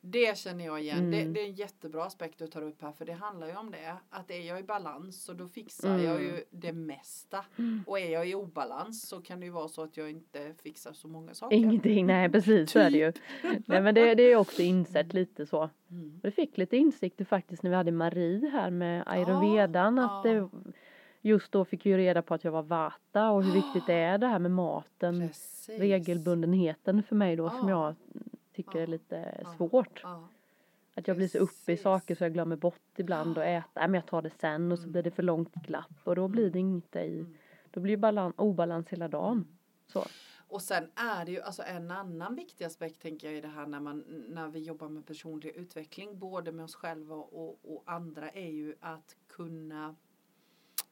[0.01, 1.11] Det känner jag igen.
[1.11, 1.33] Det, Mm.
[1.33, 2.93] det är en jättebra aspekt du tar upp här.
[2.93, 3.97] För det handlar ju om det.
[4.11, 6.05] Att är jag i balans så då fixar Mm.
[6.05, 7.45] jag ju det mesta.
[7.59, 7.85] Mm.
[7.87, 10.93] Och är jag i obalans så kan det ju vara så att jag inte fixar
[10.93, 11.57] så många saker.
[11.57, 13.13] Ingenting, nej precis så är det ju.
[13.67, 15.71] Nej men det, det är också insett lite så.
[15.91, 16.21] Mm.
[16.23, 19.97] Vi fick lite insikter faktiskt när vi hade Marie här med ayurvedan.
[19.97, 20.33] Ja, att ja.
[20.33, 20.49] det,
[21.21, 24.19] just då fick jag reda på att jag var vata och hur viktigt det är
[24.19, 25.29] det här med maten.
[25.29, 25.79] Precis.
[25.81, 27.87] Regelbundenheten för mig då som Ja.
[27.87, 27.95] jag
[28.63, 28.87] tycker är Ja.
[28.87, 29.55] lite Ja.
[29.57, 30.01] svårt.
[30.03, 30.29] Ja.
[30.95, 33.69] Att jag blir så uppe i saker så jag glömmer bort ibland och äta.
[33.75, 34.93] Nej men jag tar det sen och så Mm.
[34.93, 37.19] blir det för långt glapp och då blir det inte i.
[37.21, 37.37] Mm.
[37.71, 39.59] Då blir det balan, obalans hela dagen.
[39.87, 40.05] Så.
[40.51, 43.67] Och sen är det ju alltså en annan viktig aspekt tänker jag i det här
[43.67, 48.31] när, man, när vi jobbar med personlig utveckling både med oss själva och, och andra
[48.31, 49.97] är ju att kunna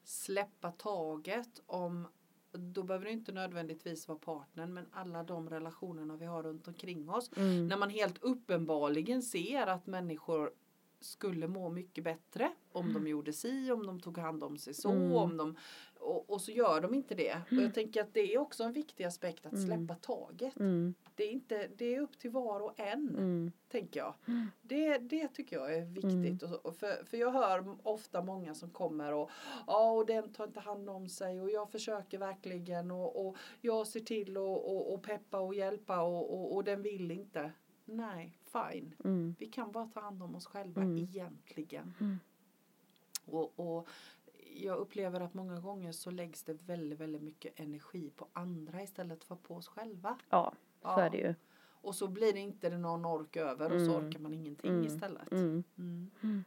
[0.03, 2.07] släppa taget om
[2.51, 7.09] då behöver det inte nödvändigtvis vara partnern men alla de relationerna vi har runt omkring
[7.09, 7.31] oss.
[7.37, 7.67] Mm.
[7.67, 10.51] När man helt uppenbarligen ser att människor
[10.99, 14.91] skulle må mycket bättre om de gjorde si, om de tog hand om sig så,
[14.91, 15.11] Mm.
[15.15, 15.55] om de,
[15.99, 17.41] och, och så gör de inte det.
[17.51, 19.65] Och jag tänker att det är också en viktig aspekt att Mm.
[19.65, 20.55] släppa taget.
[20.59, 20.93] Mm.
[21.15, 23.51] Det, är inte, det är upp till var och en, Mm.
[23.69, 24.13] tänker jag.
[24.27, 24.47] Mm.
[24.61, 26.43] Det, det tycker jag är viktigt.
[26.43, 29.29] Och, för, för jag hör ofta många som kommer och
[29.67, 33.87] ja, och den tar inte hand om sig och jag försöker verkligen och, och jag
[33.87, 37.51] ser till och, och, och peppa och hjälpa och, och, och den vill inte.
[37.85, 38.95] Nej, fine.
[39.03, 39.35] Mm.
[39.39, 40.97] Vi kan bara ta hand om oss själva Mm.
[40.97, 41.93] egentligen.
[41.99, 42.17] Mm.
[43.25, 43.87] Och, och
[44.63, 49.23] jag upplever att många gånger så läggs det väldigt, väldigt mycket energi på andra istället
[49.23, 50.17] för på oss själva.
[50.29, 51.01] Ja, så Ja.
[51.01, 51.35] är det ju.
[51.81, 54.07] Och så blir det inte någon ork över och så Mm.
[54.07, 54.85] orkar man ingenting Mm.
[54.85, 55.31] istället.
[55.31, 55.63] Mm.
[55.77, 56.11] Mm.
[56.23, 56.43] Mm.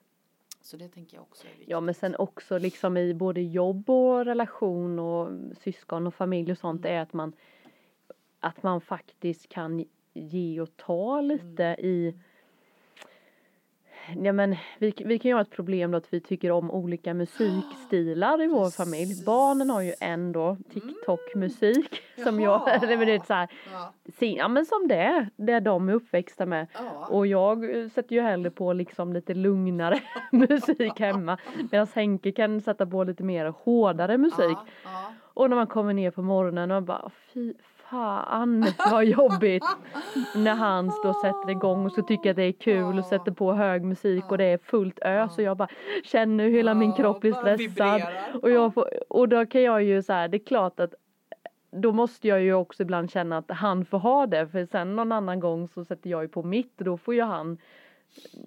[0.62, 1.68] Så det tänker jag också är viktigt.
[1.68, 6.58] Ja men sen också liksom i både jobb och relation och syskon och familj och
[6.58, 6.96] sånt Mm.
[6.96, 7.32] är att man
[8.40, 11.84] att man faktiskt kan ge och ta lite Mm.
[11.86, 12.20] i
[14.24, 17.14] Ja men vi, vi kan ju ha ett problem då att vi tycker om olika
[17.14, 19.24] musikstilar i vår familj.
[19.26, 23.92] Barnen har ju en då TikTok-musik som jag, det är så här, Ja.
[24.18, 26.66] se- ja men som det är, det de är uppväxta med.
[26.74, 27.06] Ja.
[27.06, 30.00] Och jag eh, sätter ju hellre på liksom lite lugnare
[30.32, 31.38] musik hemma.
[31.70, 34.38] Medan Henke kan sätta på lite mer hårdare musik.
[34.40, 34.66] Ja.
[34.84, 35.12] Ja.
[35.34, 37.54] Och när man kommer ner på morgonen och bara fy
[37.90, 39.64] fan vad jobbigt.
[40.34, 43.32] när han då sätter igång och så tycker jag att det är kul och sätter
[43.32, 45.68] på hög musik och det är fullt ös och jag bara
[46.04, 48.02] känner hur hela min kropp blir stressad.
[48.42, 50.94] Och, jag får, och då kan jag ju så här, det är klart att
[51.70, 55.12] då måste jag ju också ibland känna att han får ha det för sen någon
[55.12, 57.58] annan gång så sätter jag ju på mitt och då får ju han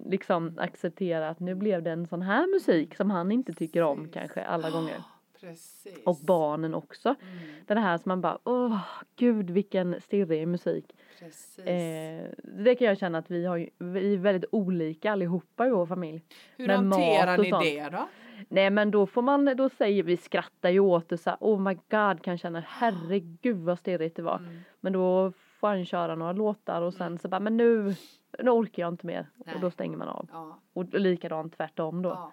[0.06, 4.08] liksom acceptera att nu blev det en sån här musik som han inte tycker om
[4.12, 5.13] kanske alla gånger.
[5.44, 6.04] Precis.
[6.04, 7.08] Och barnen också.
[7.08, 7.38] Mm.
[7.66, 8.78] Den här som man bara åh
[9.16, 10.96] gud vilken stirrig musik.
[11.18, 11.58] Precis.
[11.58, 15.70] Eh, det kan jag känna att vi har ju, vi är väldigt olika allihopa i
[15.70, 16.22] vår familj.
[16.56, 17.64] Hur med hanterar ni sånt.
[17.64, 18.08] det då?
[18.48, 21.60] Nej men då får man, då säger vi, skrattar ju åt det så här, oh
[21.60, 24.38] my god kan känna herregud vad stirrigt det var.
[24.38, 24.60] Mm.
[24.80, 27.94] Men då får han köra några låtar och sen så bara men nu,
[28.38, 29.26] nu orkar jag inte mer.
[29.34, 29.54] Nej.
[29.54, 30.28] Och då stänger man av.
[30.32, 30.60] Ja.
[30.72, 32.08] Och likadant tvärtom då.
[32.08, 32.32] ja.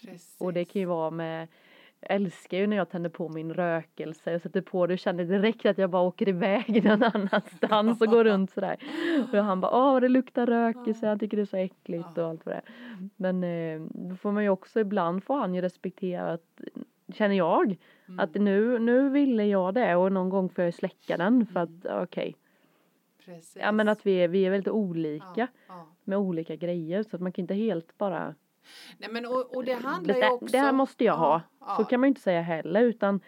[0.00, 0.36] Precis.
[0.40, 1.48] Och det kan ju vara med
[2.00, 5.24] jag älskar ju när jag tänder på min rökelse och sätter på det och känner
[5.24, 8.76] direkt att jag bara åker iväg någon annanstans och går runt sådär.
[9.32, 12.46] Och han bara åh det luktar rökelse, jag tycker det är så äckligt och allt
[12.46, 12.64] vad det är.
[13.16, 16.60] Men eh, då får man ju också ibland får han ju respektera att
[17.14, 17.76] känner jag
[18.08, 18.20] Mm.
[18.20, 21.86] att nu, nu ville jag det och någon gång får jag släcka den för att
[22.02, 22.36] okej.
[23.24, 23.56] Precis.
[23.60, 25.46] Ja men att vi är, vi är väldigt olika ja.
[25.68, 25.86] Ja.
[26.04, 28.34] med olika grejer så att man kan inte helt bara
[28.98, 30.46] Nej men och, och det handlar det, ju också.
[30.46, 31.40] det här måste jag ha.
[31.60, 31.86] Ja, Så ja.
[31.86, 33.20] kan man ju inte säga heller utan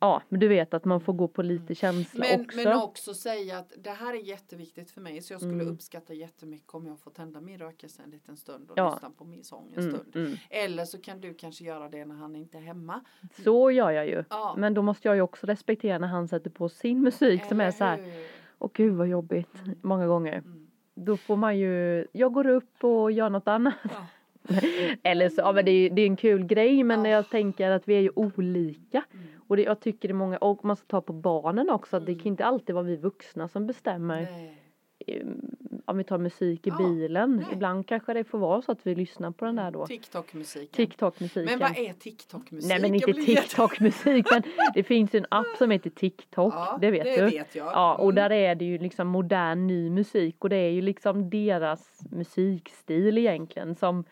[0.00, 2.56] ja, men du vet att man får gå på lite känsla Men, också.
[2.56, 5.68] men också säga att det här är jätteviktigt för mig så jag skulle Mm.
[5.74, 8.90] uppskatta jättemycket om jag får tända min rökelse en liten stund och Ja.
[8.94, 10.16] lyssna på min sång en mm, stund.
[10.16, 10.36] mm.
[10.50, 13.00] Eller så kan du kanske göra det när han inte är hemma.
[13.44, 14.24] Så gör jag ju.
[14.30, 14.54] Ja.
[14.58, 17.64] Men då måste jag ju också respektera när han sätter på sin musik som är
[17.64, 18.00] Eller så här,
[18.58, 19.78] åh gud vad jobbigt, Mm.
[19.82, 20.32] många gånger.
[20.38, 20.62] Mm.
[20.94, 23.74] Då får man ju, jag går upp och gör något annat.
[23.82, 24.06] Ja.
[25.02, 27.10] Eller så, ja men det är, det är en kul grej men Ja.
[27.10, 29.02] jag tänker att vi är ju olika.
[29.14, 29.26] Mm.
[29.48, 32.06] Och det, jag tycker det är många, och man ska ta på barnen också, att
[32.06, 32.22] det Mm.
[32.22, 34.22] kan inte alltid vara vi vuxna som bestämmer.
[34.22, 34.62] Nej.
[35.08, 37.36] Mm, om vi tar musik i Ja, bilen.
[37.36, 37.46] nej.
[37.52, 39.86] Ibland kanske det får vara så att vi lyssnar på den där då.
[39.86, 40.68] TikTok-musiken.
[40.86, 41.44] TikTok-musiken.
[41.44, 42.68] Men vad är TikTok-musik?
[42.68, 44.42] Nej men inte TikTok-musik men
[44.74, 46.54] det finns ju en app som heter TikTok.
[46.54, 47.30] Ja, det vet det du.
[47.30, 47.66] vet jag.
[47.66, 48.14] Ja och Mm.
[48.14, 53.18] där är det ju liksom modern ny musik och det är ju liksom deras musikstil
[53.18, 54.04] egentligen som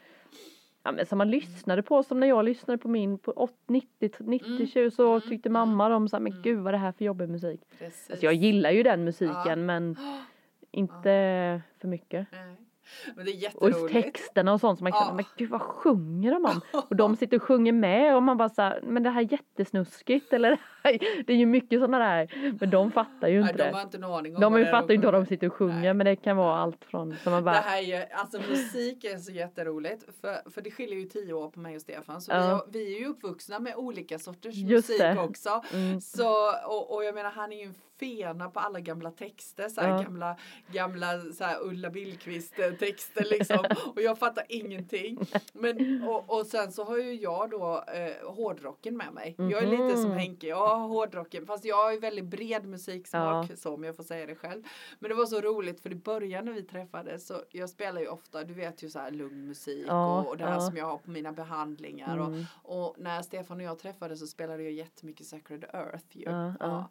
[0.85, 4.11] Ja, men som man lyssnade på som när jag lyssnade på min på 80, 90,
[4.19, 6.43] 90 Mm, 20 så mm, tyckte mm, mamma så här, men mm.
[6.43, 7.61] gud vad det här för jobbig musik.
[7.79, 8.11] Precis.
[8.11, 9.57] Alltså jag gillar ju den musiken Ja.
[9.57, 9.97] men
[10.71, 12.27] inte för mycket.
[12.33, 12.64] Nej.
[13.17, 13.93] Men det är Och jätteroligt.
[14.05, 15.15] texterna och sånt som man känner, Ja.
[15.15, 16.61] men gud vad sjunger de om?
[16.89, 20.33] Och de sitter och sjunger med och man bara såhär, men det här är jättesnuskigt
[20.33, 23.63] eller det här- det är ju mycket sådana där, men de fattar ju Nej, inte
[23.65, 23.75] de det.
[23.77, 25.53] har inte en aning om De ju det fattar ju inte vad de sitter och
[25.55, 25.95] sjunger Nej.
[25.95, 29.05] men det kan vara allt från, som man Det bara, här är ju, alltså musik
[29.05, 32.33] är så jätteroligt för, för det skiljer ju tio år på mig och Stefan så
[32.33, 32.45] vi, Ja.
[32.45, 35.19] har, vi är ju uppvuxna med olika sorters Just musik det.
[35.19, 35.63] också.
[35.73, 39.69] mm, Så, och, och jag menar han är ju en fena på alla gamla texter,
[39.69, 40.03] så Ja.
[40.03, 40.37] gamla,
[40.73, 43.65] gamla så Ulla Billqvist texter liksom.
[43.97, 45.19] Och jag fattar ingenting.
[45.53, 49.35] Men, och, och sen så har ju jag då eh, hårdrocken med mig.
[49.39, 50.19] Jag är lite som Mhm.
[50.19, 51.47] Henke, jag har hårdrocken.
[51.47, 53.57] Fast jag har ju väldigt bred musiksmak Ja.
[53.57, 54.63] så om jag får säga det själv.
[54.99, 58.09] Men det var så roligt för i början när vi träffades så jag spelar ju
[58.09, 60.61] ofta, du vet ju så här lugn musik Ja, och, och det här ja.
[60.61, 62.19] som jag har på mina behandlingar.
[62.19, 62.45] Och, Mm.
[62.63, 66.23] och när Stefan och jag träffades så spelade jag jättemycket Sacred Earth ju.
[66.31, 66.89] Ja, ja.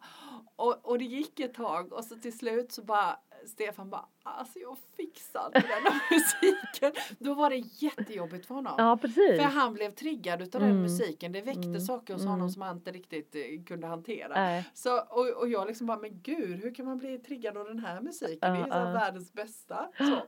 [0.56, 4.58] Och, och det gick ett tag och så till slut så bara Stefan bara alltså
[4.58, 6.92] jag fixar inte den här musiken.
[7.18, 8.74] Då var det jättejobbigt för honom.
[8.78, 9.36] Ja precis.
[9.40, 10.82] För han blev triggad utav den Mm.
[10.82, 11.32] musiken.
[11.32, 11.80] Det väckte Mm.
[11.80, 12.30] saker hos Mm.
[12.32, 14.62] honom som han inte riktigt eh, kunde hantera.
[14.74, 17.78] Så, och, och jag liksom bara, men gud, hur kan man bli triggad av den
[17.78, 18.38] här musiken?
[18.40, 18.84] det är ju ja.
[18.92, 19.90] världens bästa.
[19.98, 20.22] Så.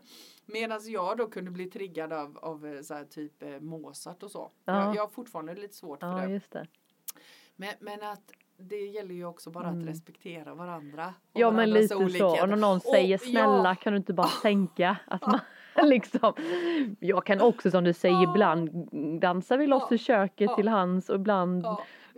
[0.47, 4.31] Medan jag då kunde bli triggad av, av eh, så här, typ eh, Mozart och
[4.31, 4.51] så.
[4.65, 4.85] Ja.
[4.85, 6.41] Jag, jag har fortfarande lite svårt för det.
[6.51, 6.67] det.
[7.57, 9.81] Men, men att det gäller ju också bara Mm.
[9.83, 11.07] att respektera varandra.
[11.33, 11.89] och Ja men lite
[12.19, 12.43] så.
[12.43, 13.75] Och när någon Och säger snälla ja.
[13.75, 15.41] kan du inte bara sänka att man
[15.89, 16.33] liksom.
[17.01, 18.71] Jag kan också som du säger ibland
[19.21, 21.67] dansar vi loss i köket till hans och ibland.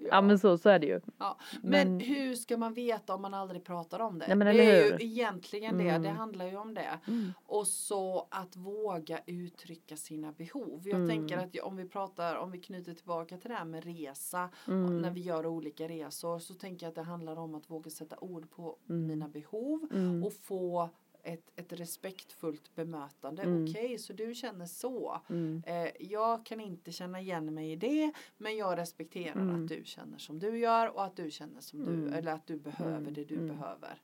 [0.02, 1.00] Ja, Ja, men så, så är det ju.
[1.18, 4.26] Ja, men, Men- hur ska man veta om man aldrig pratar om det?
[4.26, 6.02] Nej, men det är ju egentligen det, Mm.
[6.02, 6.98] det handlar ju om det.
[7.08, 7.32] Mm.
[7.46, 10.82] Och så att våga uttrycka sina behov.
[10.84, 11.08] Jag Mm.
[11.08, 15.00] tänker att om vi pratar, om vi knyter tillbaka till det här med resa, Mm.
[15.00, 18.16] när vi gör olika resor så tänker jag att det handlar om att våga sätta
[18.20, 19.06] ord på Mm.
[19.06, 20.24] mina behov Mm.
[20.24, 20.88] och få
[21.32, 23.42] ett, ett respektfullt bemötande.
[23.42, 23.64] Mm.
[23.70, 25.20] Okej, så du känner så.
[25.30, 25.62] Mm.
[25.66, 29.62] Eh, jag kan inte känna igen mig i det men jag respekterar Mm.
[29.62, 32.10] att du känner som du gör och att du känner som Mm.
[32.10, 33.14] du eller att du behöver Mm.
[33.14, 33.48] det du Mm.
[33.48, 34.02] behöver.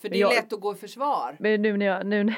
[0.00, 1.36] För det Men är jag- lätt att gå i försvar.
[1.40, 2.34] Men nu när jag, nu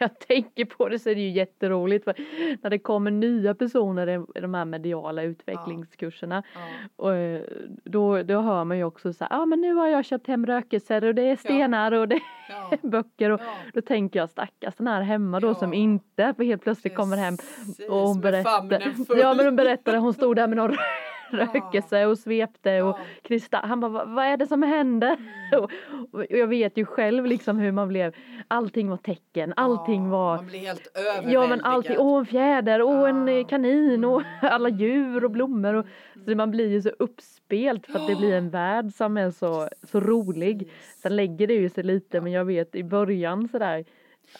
[0.00, 2.14] jag tänker på det så är det ju jätteroligt för
[2.62, 6.60] när det kommer nya personer i de här mediala utvecklingskurserna Ja.
[6.96, 7.40] och eh,
[7.84, 10.26] då, då hör man ju också så här, ja ah, men nu har jag köpt
[10.26, 12.76] hem rökelser och det är stenar och det är Ja.
[12.88, 13.40] böcker och
[13.74, 17.36] då tänker jag stackars den här hemma då som inte för helt plötsligt kommer hem
[17.36, 18.82] Precis, och hon berättar,
[19.16, 20.76] ja men hon berättade hon stod där med någon
[21.54, 25.16] rökelse och svepte och kristall, han bara "Va- vad är det som händer?
[25.52, 25.64] Mm.
[26.12, 28.14] Och, jag vet ju själv liksom hur man blev,
[28.48, 31.32] allting var tecken, allting var Man blir helt överväldigad.
[31.34, 34.24] Ja men allting, åh en fjäder, åh en eh, kanin och Mm.
[34.54, 35.86] alla djur och blommor och
[36.24, 39.68] så man blir ju så uppspelt för att det blir en värld som är så,
[39.82, 40.70] så rolig.
[41.02, 43.84] Sen lägger det ju sig lite men jag vet i början sådär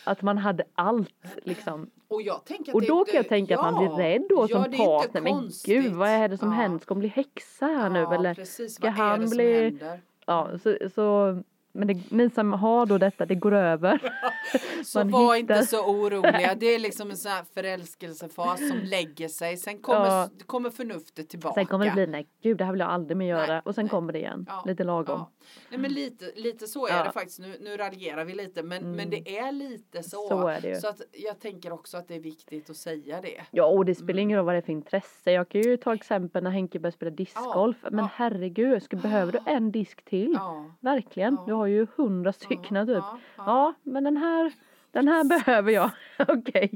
[0.05, 1.91] att man hade allt liksom.
[2.09, 4.65] Och jag tänker Och då kan jag tänka att man ja, blir rädd då ja,
[4.65, 5.21] som partner.
[5.21, 6.55] Men gud vad är det som Ja.
[6.55, 6.79] händer?
[6.79, 8.35] Ska hon bli häxa här nu Ja, eller?
[8.35, 8.75] precis.
[8.75, 9.79] ska Vad han bli-?
[10.27, 11.39] Ja så, så
[11.73, 14.13] men det, ni som har då detta, det går över.
[14.85, 16.55] Så var hittar- inte så oroliga.
[16.55, 19.57] Det är liksom en sån här förälskelsefas som lägger sig.
[19.57, 20.29] Sen kommer, Ja.
[20.47, 21.55] kommer förnuftet tillbaka.
[21.55, 23.75] Sen kommer det bli nej gud det här vill jag aldrig mer göra Nej, och
[23.75, 23.91] sen nej.
[23.91, 24.45] kommer det igen.
[24.49, 25.19] Ja, Lite lagom.
[25.19, 25.31] Ja.
[25.71, 27.39] Nej men lite, lite så är det faktiskt.
[27.41, 28.97] Nu, nu raljerar vi lite men, Mm.
[28.97, 30.29] men det är lite så.
[30.29, 30.75] Så är det ju.
[30.77, 33.41] Så att jag tänker också att det är viktigt att säga det.
[33.51, 34.23] Ja och det spelar Mm.
[34.23, 35.33] ingen roll vad det är för intresse.
[35.33, 37.77] Jag kan ju ta exempel när Henke började spela discgolf.
[37.91, 40.39] Men herregud, ska, behöver du en disk till?
[40.81, 41.45] Verkligen, Ja.
[41.47, 42.97] du har ju hundra stycken typ.
[42.97, 43.45] Ja, ja.
[43.47, 44.53] Ja, men den här,
[44.93, 45.91] den här behöver jag.
[46.29, 46.71] Okej.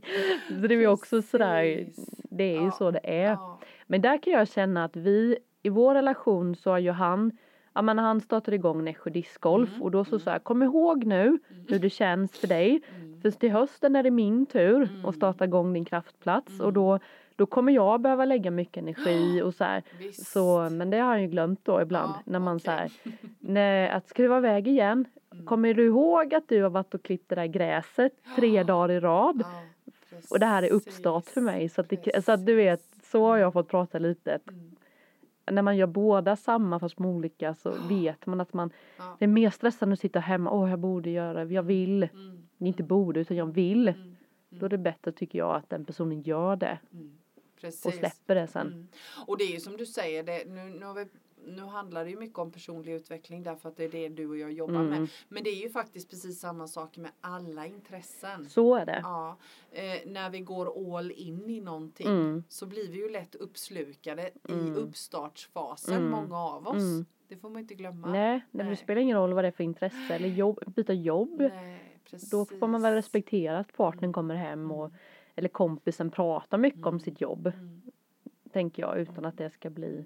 [0.49, 1.87] Så det är ju också sådär,
[2.31, 3.31] det är ju Ja, så det är.
[3.31, 3.61] Ja.
[3.87, 7.33] Men där kan jag känna att vi, i vår relation så har ju han,
[7.75, 10.23] ja men han startade igång Nässjö discgolf Mm, och då så mm.
[10.27, 12.83] jag, kom ihåg nu hur det känns för dig.
[12.97, 13.21] Mm.
[13.21, 15.07] För till hösten är det min tur Mm.
[15.07, 16.75] att starta igång din kraftplats och Mm.
[16.75, 16.99] då,
[17.37, 19.83] då kommer jag behöva lägga mycket energi och så här.
[19.99, 20.27] Visst.
[20.27, 22.65] Så, men det har han ju glömt då ibland Ja, när man okej.
[22.65, 22.91] så här,
[23.39, 25.05] nej, att vara iväg igen?
[25.33, 25.47] Mm.
[25.47, 29.01] Kommer du ihåg att du har varit och klippt det där gräset tre dagar i
[29.01, 29.43] rad?
[29.45, 32.81] Ja, Och det här är uppstart för mig så att, det, så att du vet,
[33.03, 34.39] så har jag fått prata lite.
[34.49, 34.71] Mm.
[35.51, 39.17] när man gör båda samma fast med olika så vet man att man, Ja.
[39.19, 42.43] det är mer stressande att sitta hemma, åh jag borde göra, jag vill, Mm.
[42.59, 43.89] inte borde utan jag vill.
[43.89, 44.17] Mm.
[44.49, 47.19] Då är det bättre tycker jag att den personen gör det Mm.
[47.69, 47.99] Och Precis.
[48.01, 48.67] släpper det sen.
[48.67, 48.87] Mm.
[49.27, 51.07] Och det är ju som du säger, det, nu, nu, har vi,
[51.47, 54.39] nu handlar det ju mycket om personlig utveckling därför att det är det du och
[54.39, 54.89] jag jobbar Mm.
[54.91, 55.09] med.
[55.29, 58.49] Men det är ju faktiskt precis samma sak med alla intressen.
[58.49, 59.01] Så är det.
[59.03, 59.37] Ja,
[59.73, 62.45] eh, när vi går all in i någonting Mm.
[62.49, 64.67] så blir vi ju lätt uppslukade Mm.
[64.67, 66.11] i uppstartsfasen, Mm.
[66.11, 66.77] många av oss.
[66.83, 67.07] Mm.
[67.29, 68.07] Det får man inte glömma.
[68.13, 71.37] Nej, nej, det spelar ingen roll vad det är för intresse eller jobb, byta jobb.
[71.55, 72.31] Nej, precis.
[72.31, 74.93] Då får man väl respektera att partnern kommer hem och
[75.37, 77.01] eller kompisen pratar mycket om Mm.
[77.01, 77.47] sitt jobb.
[77.47, 77.83] Mm.
[78.53, 80.05] Tänker jag utan att det ska bli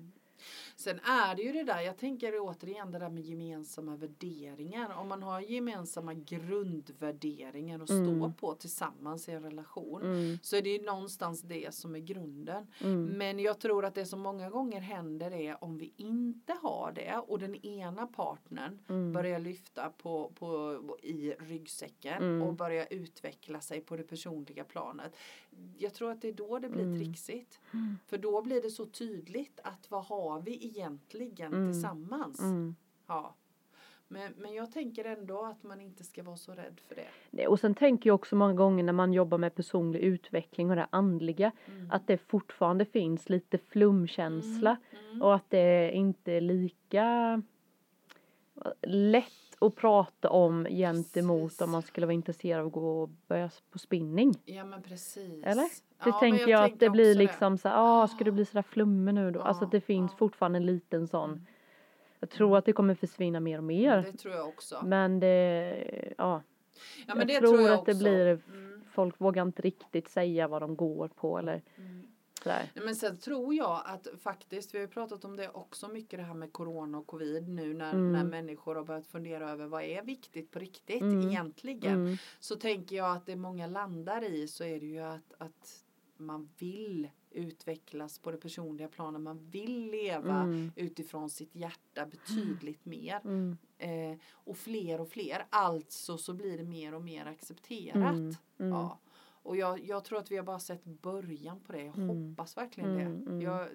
[0.77, 4.95] Sen är det ju det där, jag tänker återigen det där med gemensamma värderingar.
[4.99, 8.33] Om man har gemensamma grundvärderingar att stå Mm.
[8.35, 10.03] på tillsammans i en relation.
[10.03, 10.39] Mm.
[10.43, 12.67] Så är det ju någonstans det som är grunden.
[12.81, 13.05] Mm.
[13.05, 17.17] Men jag tror att det som många gånger händer är om vi inte har det
[17.27, 19.13] och den ena partnern Mm.
[19.13, 22.43] börjar lyfta på, på, i ryggsäcken Mm.
[22.43, 25.17] och börjar utveckla sig på det personliga planet.
[25.79, 26.99] Jag tror att det är då det blir Mm.
[26.99, 27.61] trixigt.
[27.73, 27.99] Mm.
[28.07, 31.73] För då blir det så tydligt att vad har vi egentligen Mm.
[31.73, 32.41] tillsammans?
[32.41, 32.77] Mm.
[33.07, 33.35] Ja.
[34.11, 37.07] Men, men jag tänker ändå att man inte ska vara så rädd för det.
[37.31, 40.77] Nej, Och sen tänker jag också många gånger när man jobbar med personlig utveckling och
[40.77, 41.91] det andliga Mm.
[41.91, 44.77] att det fortfarande finns lite flumkänsla
[45.11, 45.23] Mm.
[45.23, 47.43] och att det inte är lika
[48.83, 51.61] lätt att prata om gentemot Precis.
[51.61, 54.35] om man skulle vara intresserad av att gå och börja på spinning.
[54.45, 55.45] Ja men precis.
[55.45, 55.63] Eller?
[55.63, 58.45] Det Ja, tänker jag, att tänker det blir liksom så här, ah, ska du bli
[58.45, 59.41] sådär flummig nu då?
[59.41, 60.17] Alltså att det Ja, finns ja.
[60.19, 61.31] fortfarande en liten sån.
[61.31, 61.47] Mm.
[62.21, 63.97] Jag tror att det kommer försvinna mer och mer.
[64.13, 64.81] Det tror jag också.
[64.85, 66.43] Men det, ja,
[67.07, 68.05] ja, men jag det tror jag att det också.
[68.05, 71.98] blir- Mm, folk vågar inte riktigt säga vad de går på eller mm.
[72.49, 72.71] Sådär.
[72.75, 76.19] Nej, Men sen tror jag att faktiskt, vi har ju pratat om det också mycket
[76.19, 78.13] det här med corona och covid nu när, Mm.
[78.13, 81.29] när människor har börjat fundera över vad är viktigt på riktigt Mm.
[81.29, 81.95] egentligen.
[81.95, 85.85] Mm, Så tänker jag att det många landar i så är det ju att, att
[86.17, 89.21] man vill utvecklas på det personliga planet.
[89.21, 93.21] Man vill leva mm, utifrån sitt hjärta betydligt mer.
[93.25, 95.47] mm, Eh, och fler och fler.
[95.51, 97.97] Alltså så blir det mer och mer accepterat.
[97.97, 98.73] mm, mm.
[98.73, 98.99] Ja.
[99.49, 101.83] Och jag, jag tror att vi har bara sett början på det.
[101.85, 102.09] Jag Mm.
[102.31, 103.31] hoppas verkligen Mm, det.
[103.31, 103.41] mm.
[103.43, 103.69] Jag,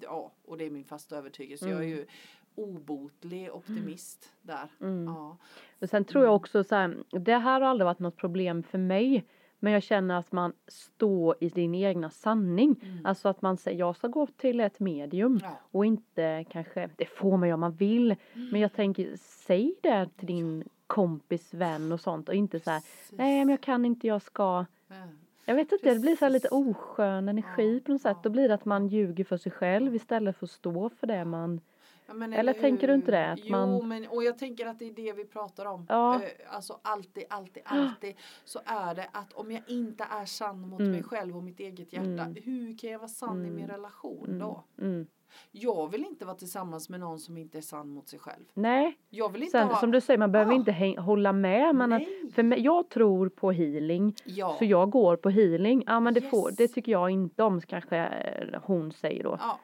[0.00, 1.68] ja, och det är min fasta övertygelse.
[1.68, 1.88] Jag är Mm.
[1.98, 2.06] ju
[2.54, 4.68] obotlig optimist där.
[4.80, 5.04] Mm.
[5.04, 5.36] Ja.
[5.80, 8.78] Och sen tror jag också så här, det här har aldrig varit något problem för
[8.78, 9.24] mig.
[9.58, 12.76] Men jag känner att man står i din egna sanning.
[12.82, 13.06] Mm.
[13.06, 15.58] Alltså att man säger jag ska gå till ett medium Ja.
[15.70, 18.16] och inte kanske, det får man ju om man vill.
[18.32, 22.82] Men jag tänker, säg det till din kompis, vän och sånt och inte så här,
[23.10, 24.64] nej men jag kan inte, jag ska.
[24.92, 25.08] Ja.
[25.44, 26.66] Jag vet inte, det blir så lite Precis.
[26.76, 28.16] oskön energi på något sätt.
[28.22, 31.24] Då blir det att man ljuger för sig själv istället för att stå för det
[31.24, 31.60] man
[32.06, 34.78] Ja, men Eller tänker du inte det, att jo, man- men och jag tänker att
[34.78, 35.86] det är det vi pratar om.
[35.88, 36.14] Ja.
[36.22, 40.80] Eh, Alltså alltid, alltid, alltid så är det att om jag inte är sann mot
[40.80, 40.92] Mm.
[40.92, 42.36] mig själv och mitt eget hjärta, Mm.
[42.44, 43.68] hur kan jag vara sann i min Mm.
[43.70, 44.64] relation mm, då?
[45.52, 48.44] Jag vill inte vara tillsammans med någon som inte är sann mot sig själv.
[48.54, 49.76] Nej, Jag vill inte sen ha...
[49.80, 50.56] som du säger, man behöver Ja.
[50.58, 51.74] inte häng, hålla med.
[51.74, 52.02] Men att,
[52.34, 54.14] för mig, jag tror på healing.
[54.24, 54.56] Ja.
[54.58, 55.84] Så jag går på healing.
[55.86, 56.56] Ja men det, får, Yes.
[56.56, 59.36] det tycker jag inte om kanske eh, hon säger då.
[59.40, 59.58] Ja,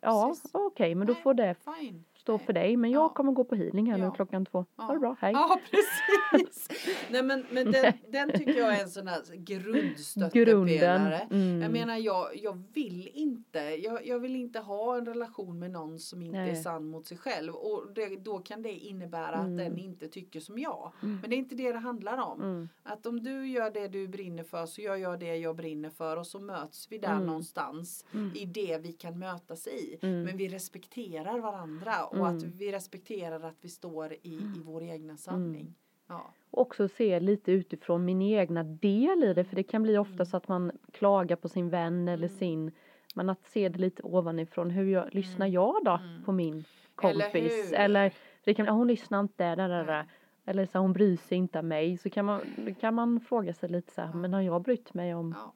[0.00, 1.22] Ja okej men då Nej.
[1.22, 2.04] får det fine.
[2.28, 2.76] Stå för dig.
[2.76, 3.08] Men jag Ja.
[3.08, 4.04] kommer gå på healing här Ja.
[4.04, 4.64] nu klockan två.
[4.76, 4.82] Ja.
[4.84, 5.32] Ha det bra, hej.
[5.32, 6.68] Ja, precis.
[7.10, 11.20] Nej, men, men den, den tycker jag är en sån här grundstöttepelare.
[11.30, 11.62] Mm.
[11.62, 15.98] Jag menar, jag, jag vill inte, jag, jag vill inte ha en relation med någon
[15.98, 16.50] som inte Nej.
[16.50, 17.54] är sann mot sig själv.
[17.54, 19.52] Och det, då kan det innebära Mm.
[19.52, 20.92] att den inte tycker som jag.
[21.02, 21.18] Mm.
[21.20, 22.40] Men det är inte det det handlar om.
[22.40, 22.68] Mm.
[22.82, 26.16] Att om du gör det du brinner för så gör jag det jag brinner för
[26.16, 27.26] och så möts vi där Mm.
[27.26, 28.32] någonstans Mm.
[28.36, 29.98] i det vi kan mötas i.
[30.02, 30.22] Mm.
[30.22, 32.36] Men vi respekterar varandra och Mm.
[32.36, 35.74] att vi respekterar att vi står i, i vår egna sanning.
[36.06, 36.30] Ja.
[36.50, 40.36] också se lite utifrån min egna del i det för det kan bli ofta så
[40.36, 42.38] att man klagar på sin vän eller Mm.
[42.38, 42.72] sin
[43.14, 46.24] men att se det lite ovanifrån hur jag, lyssnar jag då Mm.
[46.24, 47.74] på min Eller kompis hur?
[47.74, 50.06] eller, det kan, ja, hon lyssnar inte där, där, där,
[50.44, 52.40] eller så hon bryr sig inte om mig så kan man,
[52.80, 54.16] kan man fråga sig lite så här Ja.
[54.16, 55.52] men har jag brytt mig om Ja.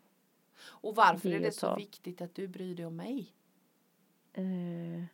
[0.68, 1.74] Och varför Det är det så.
[1.76, 3.32] viktigt att du bryr dig om mig?
[4.34, 5.04] eh...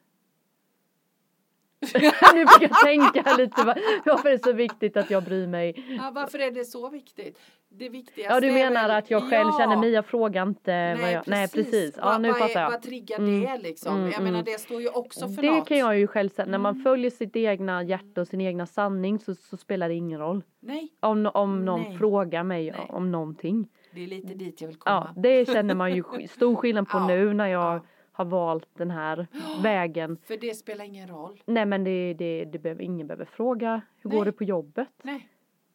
[2.34, 5.84] nu fick jag tänka lite va- varför är det så viktigt att jag bryr mig
[5.98, 7.38] Ja, varför är det så viktigt?
[7.70, 9.58] Det viktigaste Ja du är menar att jag själv Ja.
[9.70, 12.62] kör mig, jag frågar inte vad jag, nej precis, ja vad, nu vad, fattar är,
[12.64, 12.70] jag.
[12.70, 13.40] vad triggar Mm.
[13.40, 13.96] det liksom?
[13.96, 14.44] Mm, jag menar mm.
[14.44, 15.68] det står ju också för Det något.
[15.68, 16.84] kan jag ju själv säga, när man Mm.
[16.84, 20.42] följer sitt egna hjärta och sin egna sanning så, så spelar det ingen roll.
[20.60, 21.98] Nej, Om, om någon Nej.
[21.98, 22.86] frågar mig Nej.
[22.88, 23.68] om någonting.
[23.94, 25.22] det är lite dit jag vill Ja, komma.
[25.22, 27.80] det känner man ju stor skillnad på Ja, nu när jag ja.
[28.18, 29.26] Har valt den här
[29.62, 30.18] vägen.
[30.24, 31.42] För det spelar ingen roll.
[31.46, 34.24] Nej men det, det, det behöver, ingen behöver fråga hur går Nej.
[34.24, 34.88] det på jobbet?
[35.02, 35.28] Nej,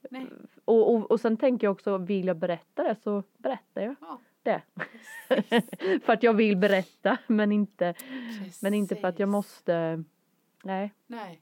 [0.09, 0.27] nej.
[0.65, 4.19] Och, och, och sen tänker jag också, vill jag berätta det så berättar jag Ja,
[4.43, 4.61] det.
[6.03, 7.93] för att jag vill berätta men inte,
[8.61, 10.03] men inte för att jag måste.
[10.63, 11.41] Nej, Nej.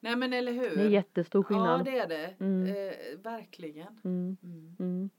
[0.00, 0.76] Nej men eller hur.
[0.76, 1.84] det är jättestor Ja skillnad.
[1.84, 2.34] det är det.
[2.40, 2.66] Mm.
[2.66, 4.00] Eh, verkligen.
[4.04, 4.36] Mm,
[4.78, 5.10] Mm.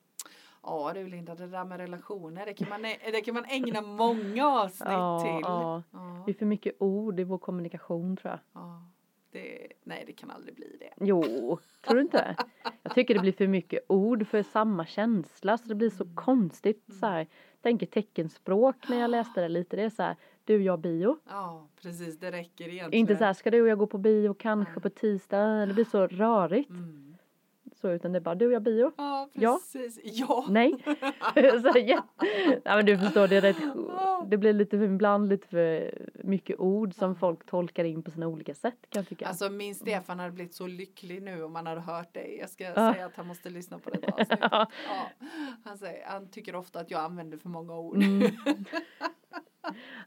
[0.63, 0.73] Mm.
[0.77, 4.47] Ja du Linda, det där med relationer, det kan man, det kan man ägna många
[4.47, 5.39] avsnitt Ja, till.
[5.43, 5.83] ja.
[5.91, 8.39] Ja, Det är för mycket ord i vår kommunikation tror jag.
[8.53, 8.83] ja.
[9.33, 11.05] Det, Nej, det kan aldrig bli det.
[11.05, 11.23] Jo,
[11.85, 12.35] tror du inte?
[12.83, 16.85] Jag tycker det blir för mycket ord för samma känsla så det blir så konstigt
[16.99, 17.27] så här.
[17.61, 19.75] Tänker teckenspråk när jag läste det lite.
[19.75, 21.17] Det är så här, du, jag, bio.
[21.29, 22.19] Ja, precis.
[22.19, 22.93] Det räcker egentligen.
[22.93, 25.65] Inte så här, ska du och jag gå på bio kanske på tisdag?
[25.65, 26.69] Det blir så rörigt.
[26.69, 27.10] Mm.
[27.81, 28.91] Så utan det är bara, du och jag, bio.
[28.97, 29.59] Ja, Ja.
[29.73, 29.99] precis.
[30.03, 30.45] Ja.
[30.49, 30.73] Nej.
[31.61, 32.03] så, ja.
[32.63, 33.57] ja men du förstår, det är rätt,
[34.29, 38.27] det blir lite för, ibland lite för mycket ord som folk tolkar in på sina
[38.27, 39.27] olika sätt kan jag tycka.
[39.27, 42.37] Alltså min Stefan hade blivit så lycklig nu om han hade hört dig.
[42.39, 42.93] Jag ska Ja.
[42.93, 44.39] säga att han måste lyssna på detta avsnitt.
[44.51, 44.67] Ja.
[45.63, 47.95] Han, säger, han tycker ofta att jag använder för många ord.
[47.97, 48.31] Mm.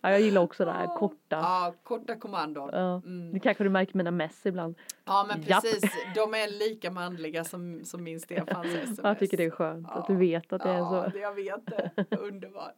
[0.01, 1.16] Ja, jag gillar också det här korta.
[1.37, 2.70] Ja, korta kommandon.
[2.72, 3.03] Ja.
[3.07, 3.33] Mm.
[3.33, 4.75] Det kanske du märker mina mess ibland.
[5.05, 5.62] Ja men Japp.
[5.62, 9.01] precis, de är lika manliga som, som min Stefans sms.
[9.03, 11.11] Jag tycker det är skönt att du vet att det är ja, så.
[11.18, 11.91] det- jag vet det.
[12.16, 12.75] Underbart.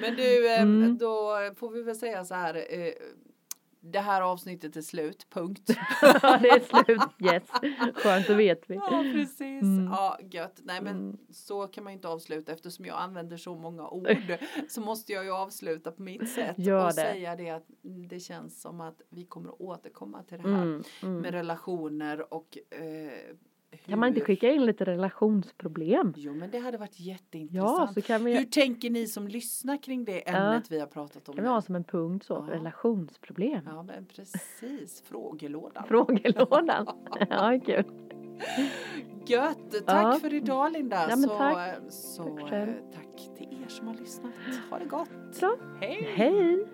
[0.00, 0.98] Men du, eh, Mm.
[0.98, 2.54] då får vi väl säga så här.
[3.86, 5.70] Det här avsnittet är slut, punkt.
[6.02, 7.32] Ja, det är slut.
[7.32, 7.42] Yes.
[7.94, 8.74] Skönt, då vet vi.
[8.74, 9.62] Ja precis.
[9.62, 9.84] Mm.
[9.86, 10.60] Ja gött.
[10.64, 11.16] Nej men Mm.
[11.30, 14.36] så kan man ju inte avsluta eftersom jag använder så många ord.
[14.68, 16.58] så måste jag ju avsluta på mitt sätt.
[16.58, 16.92] Gör och det.
[16.94, 17.66] säga det att
[18.10, 20.62] det känns som att vi kommer att återkomma till det här.
[20.62, 21.20] Mm, mm.
[21.20, 23.36] Med relationer och eh,
[23.86, 26.12] Kan man inte hur- skicka in lite relationsproblem?
[26.16, 27.94] Jo men det hade varit Ja, jätteintressant.
[27.94, 31.34] så kan vi, Hur tänker ni som lyssnar kring det ämnet vi har pratat om?
[31.34, 32.54] kan vi ha som en punkt så, Ja.
[32.54, 33.60] relationsproblem.
[33.66, 35.84] Ja men precis, frågelådan.
[35.88, 36.86] Frågelådan.
[37.30, 37.84] Ja, kul.
[39.26, 40.18] Gött, tack Ja.
[40.20, 41.06] för idag Linda.
[41.10, 41.68] Ja, så tack.
[41.88, 42.72] så Tack själv.
[42.94, 44.32] tack till er som har lyssnat.
[44.70, 45.08] Ha det gott.
[45.32, 45.56] Så.
[45.80, 46.08] Hej!
[46.14, 46.66] Hej!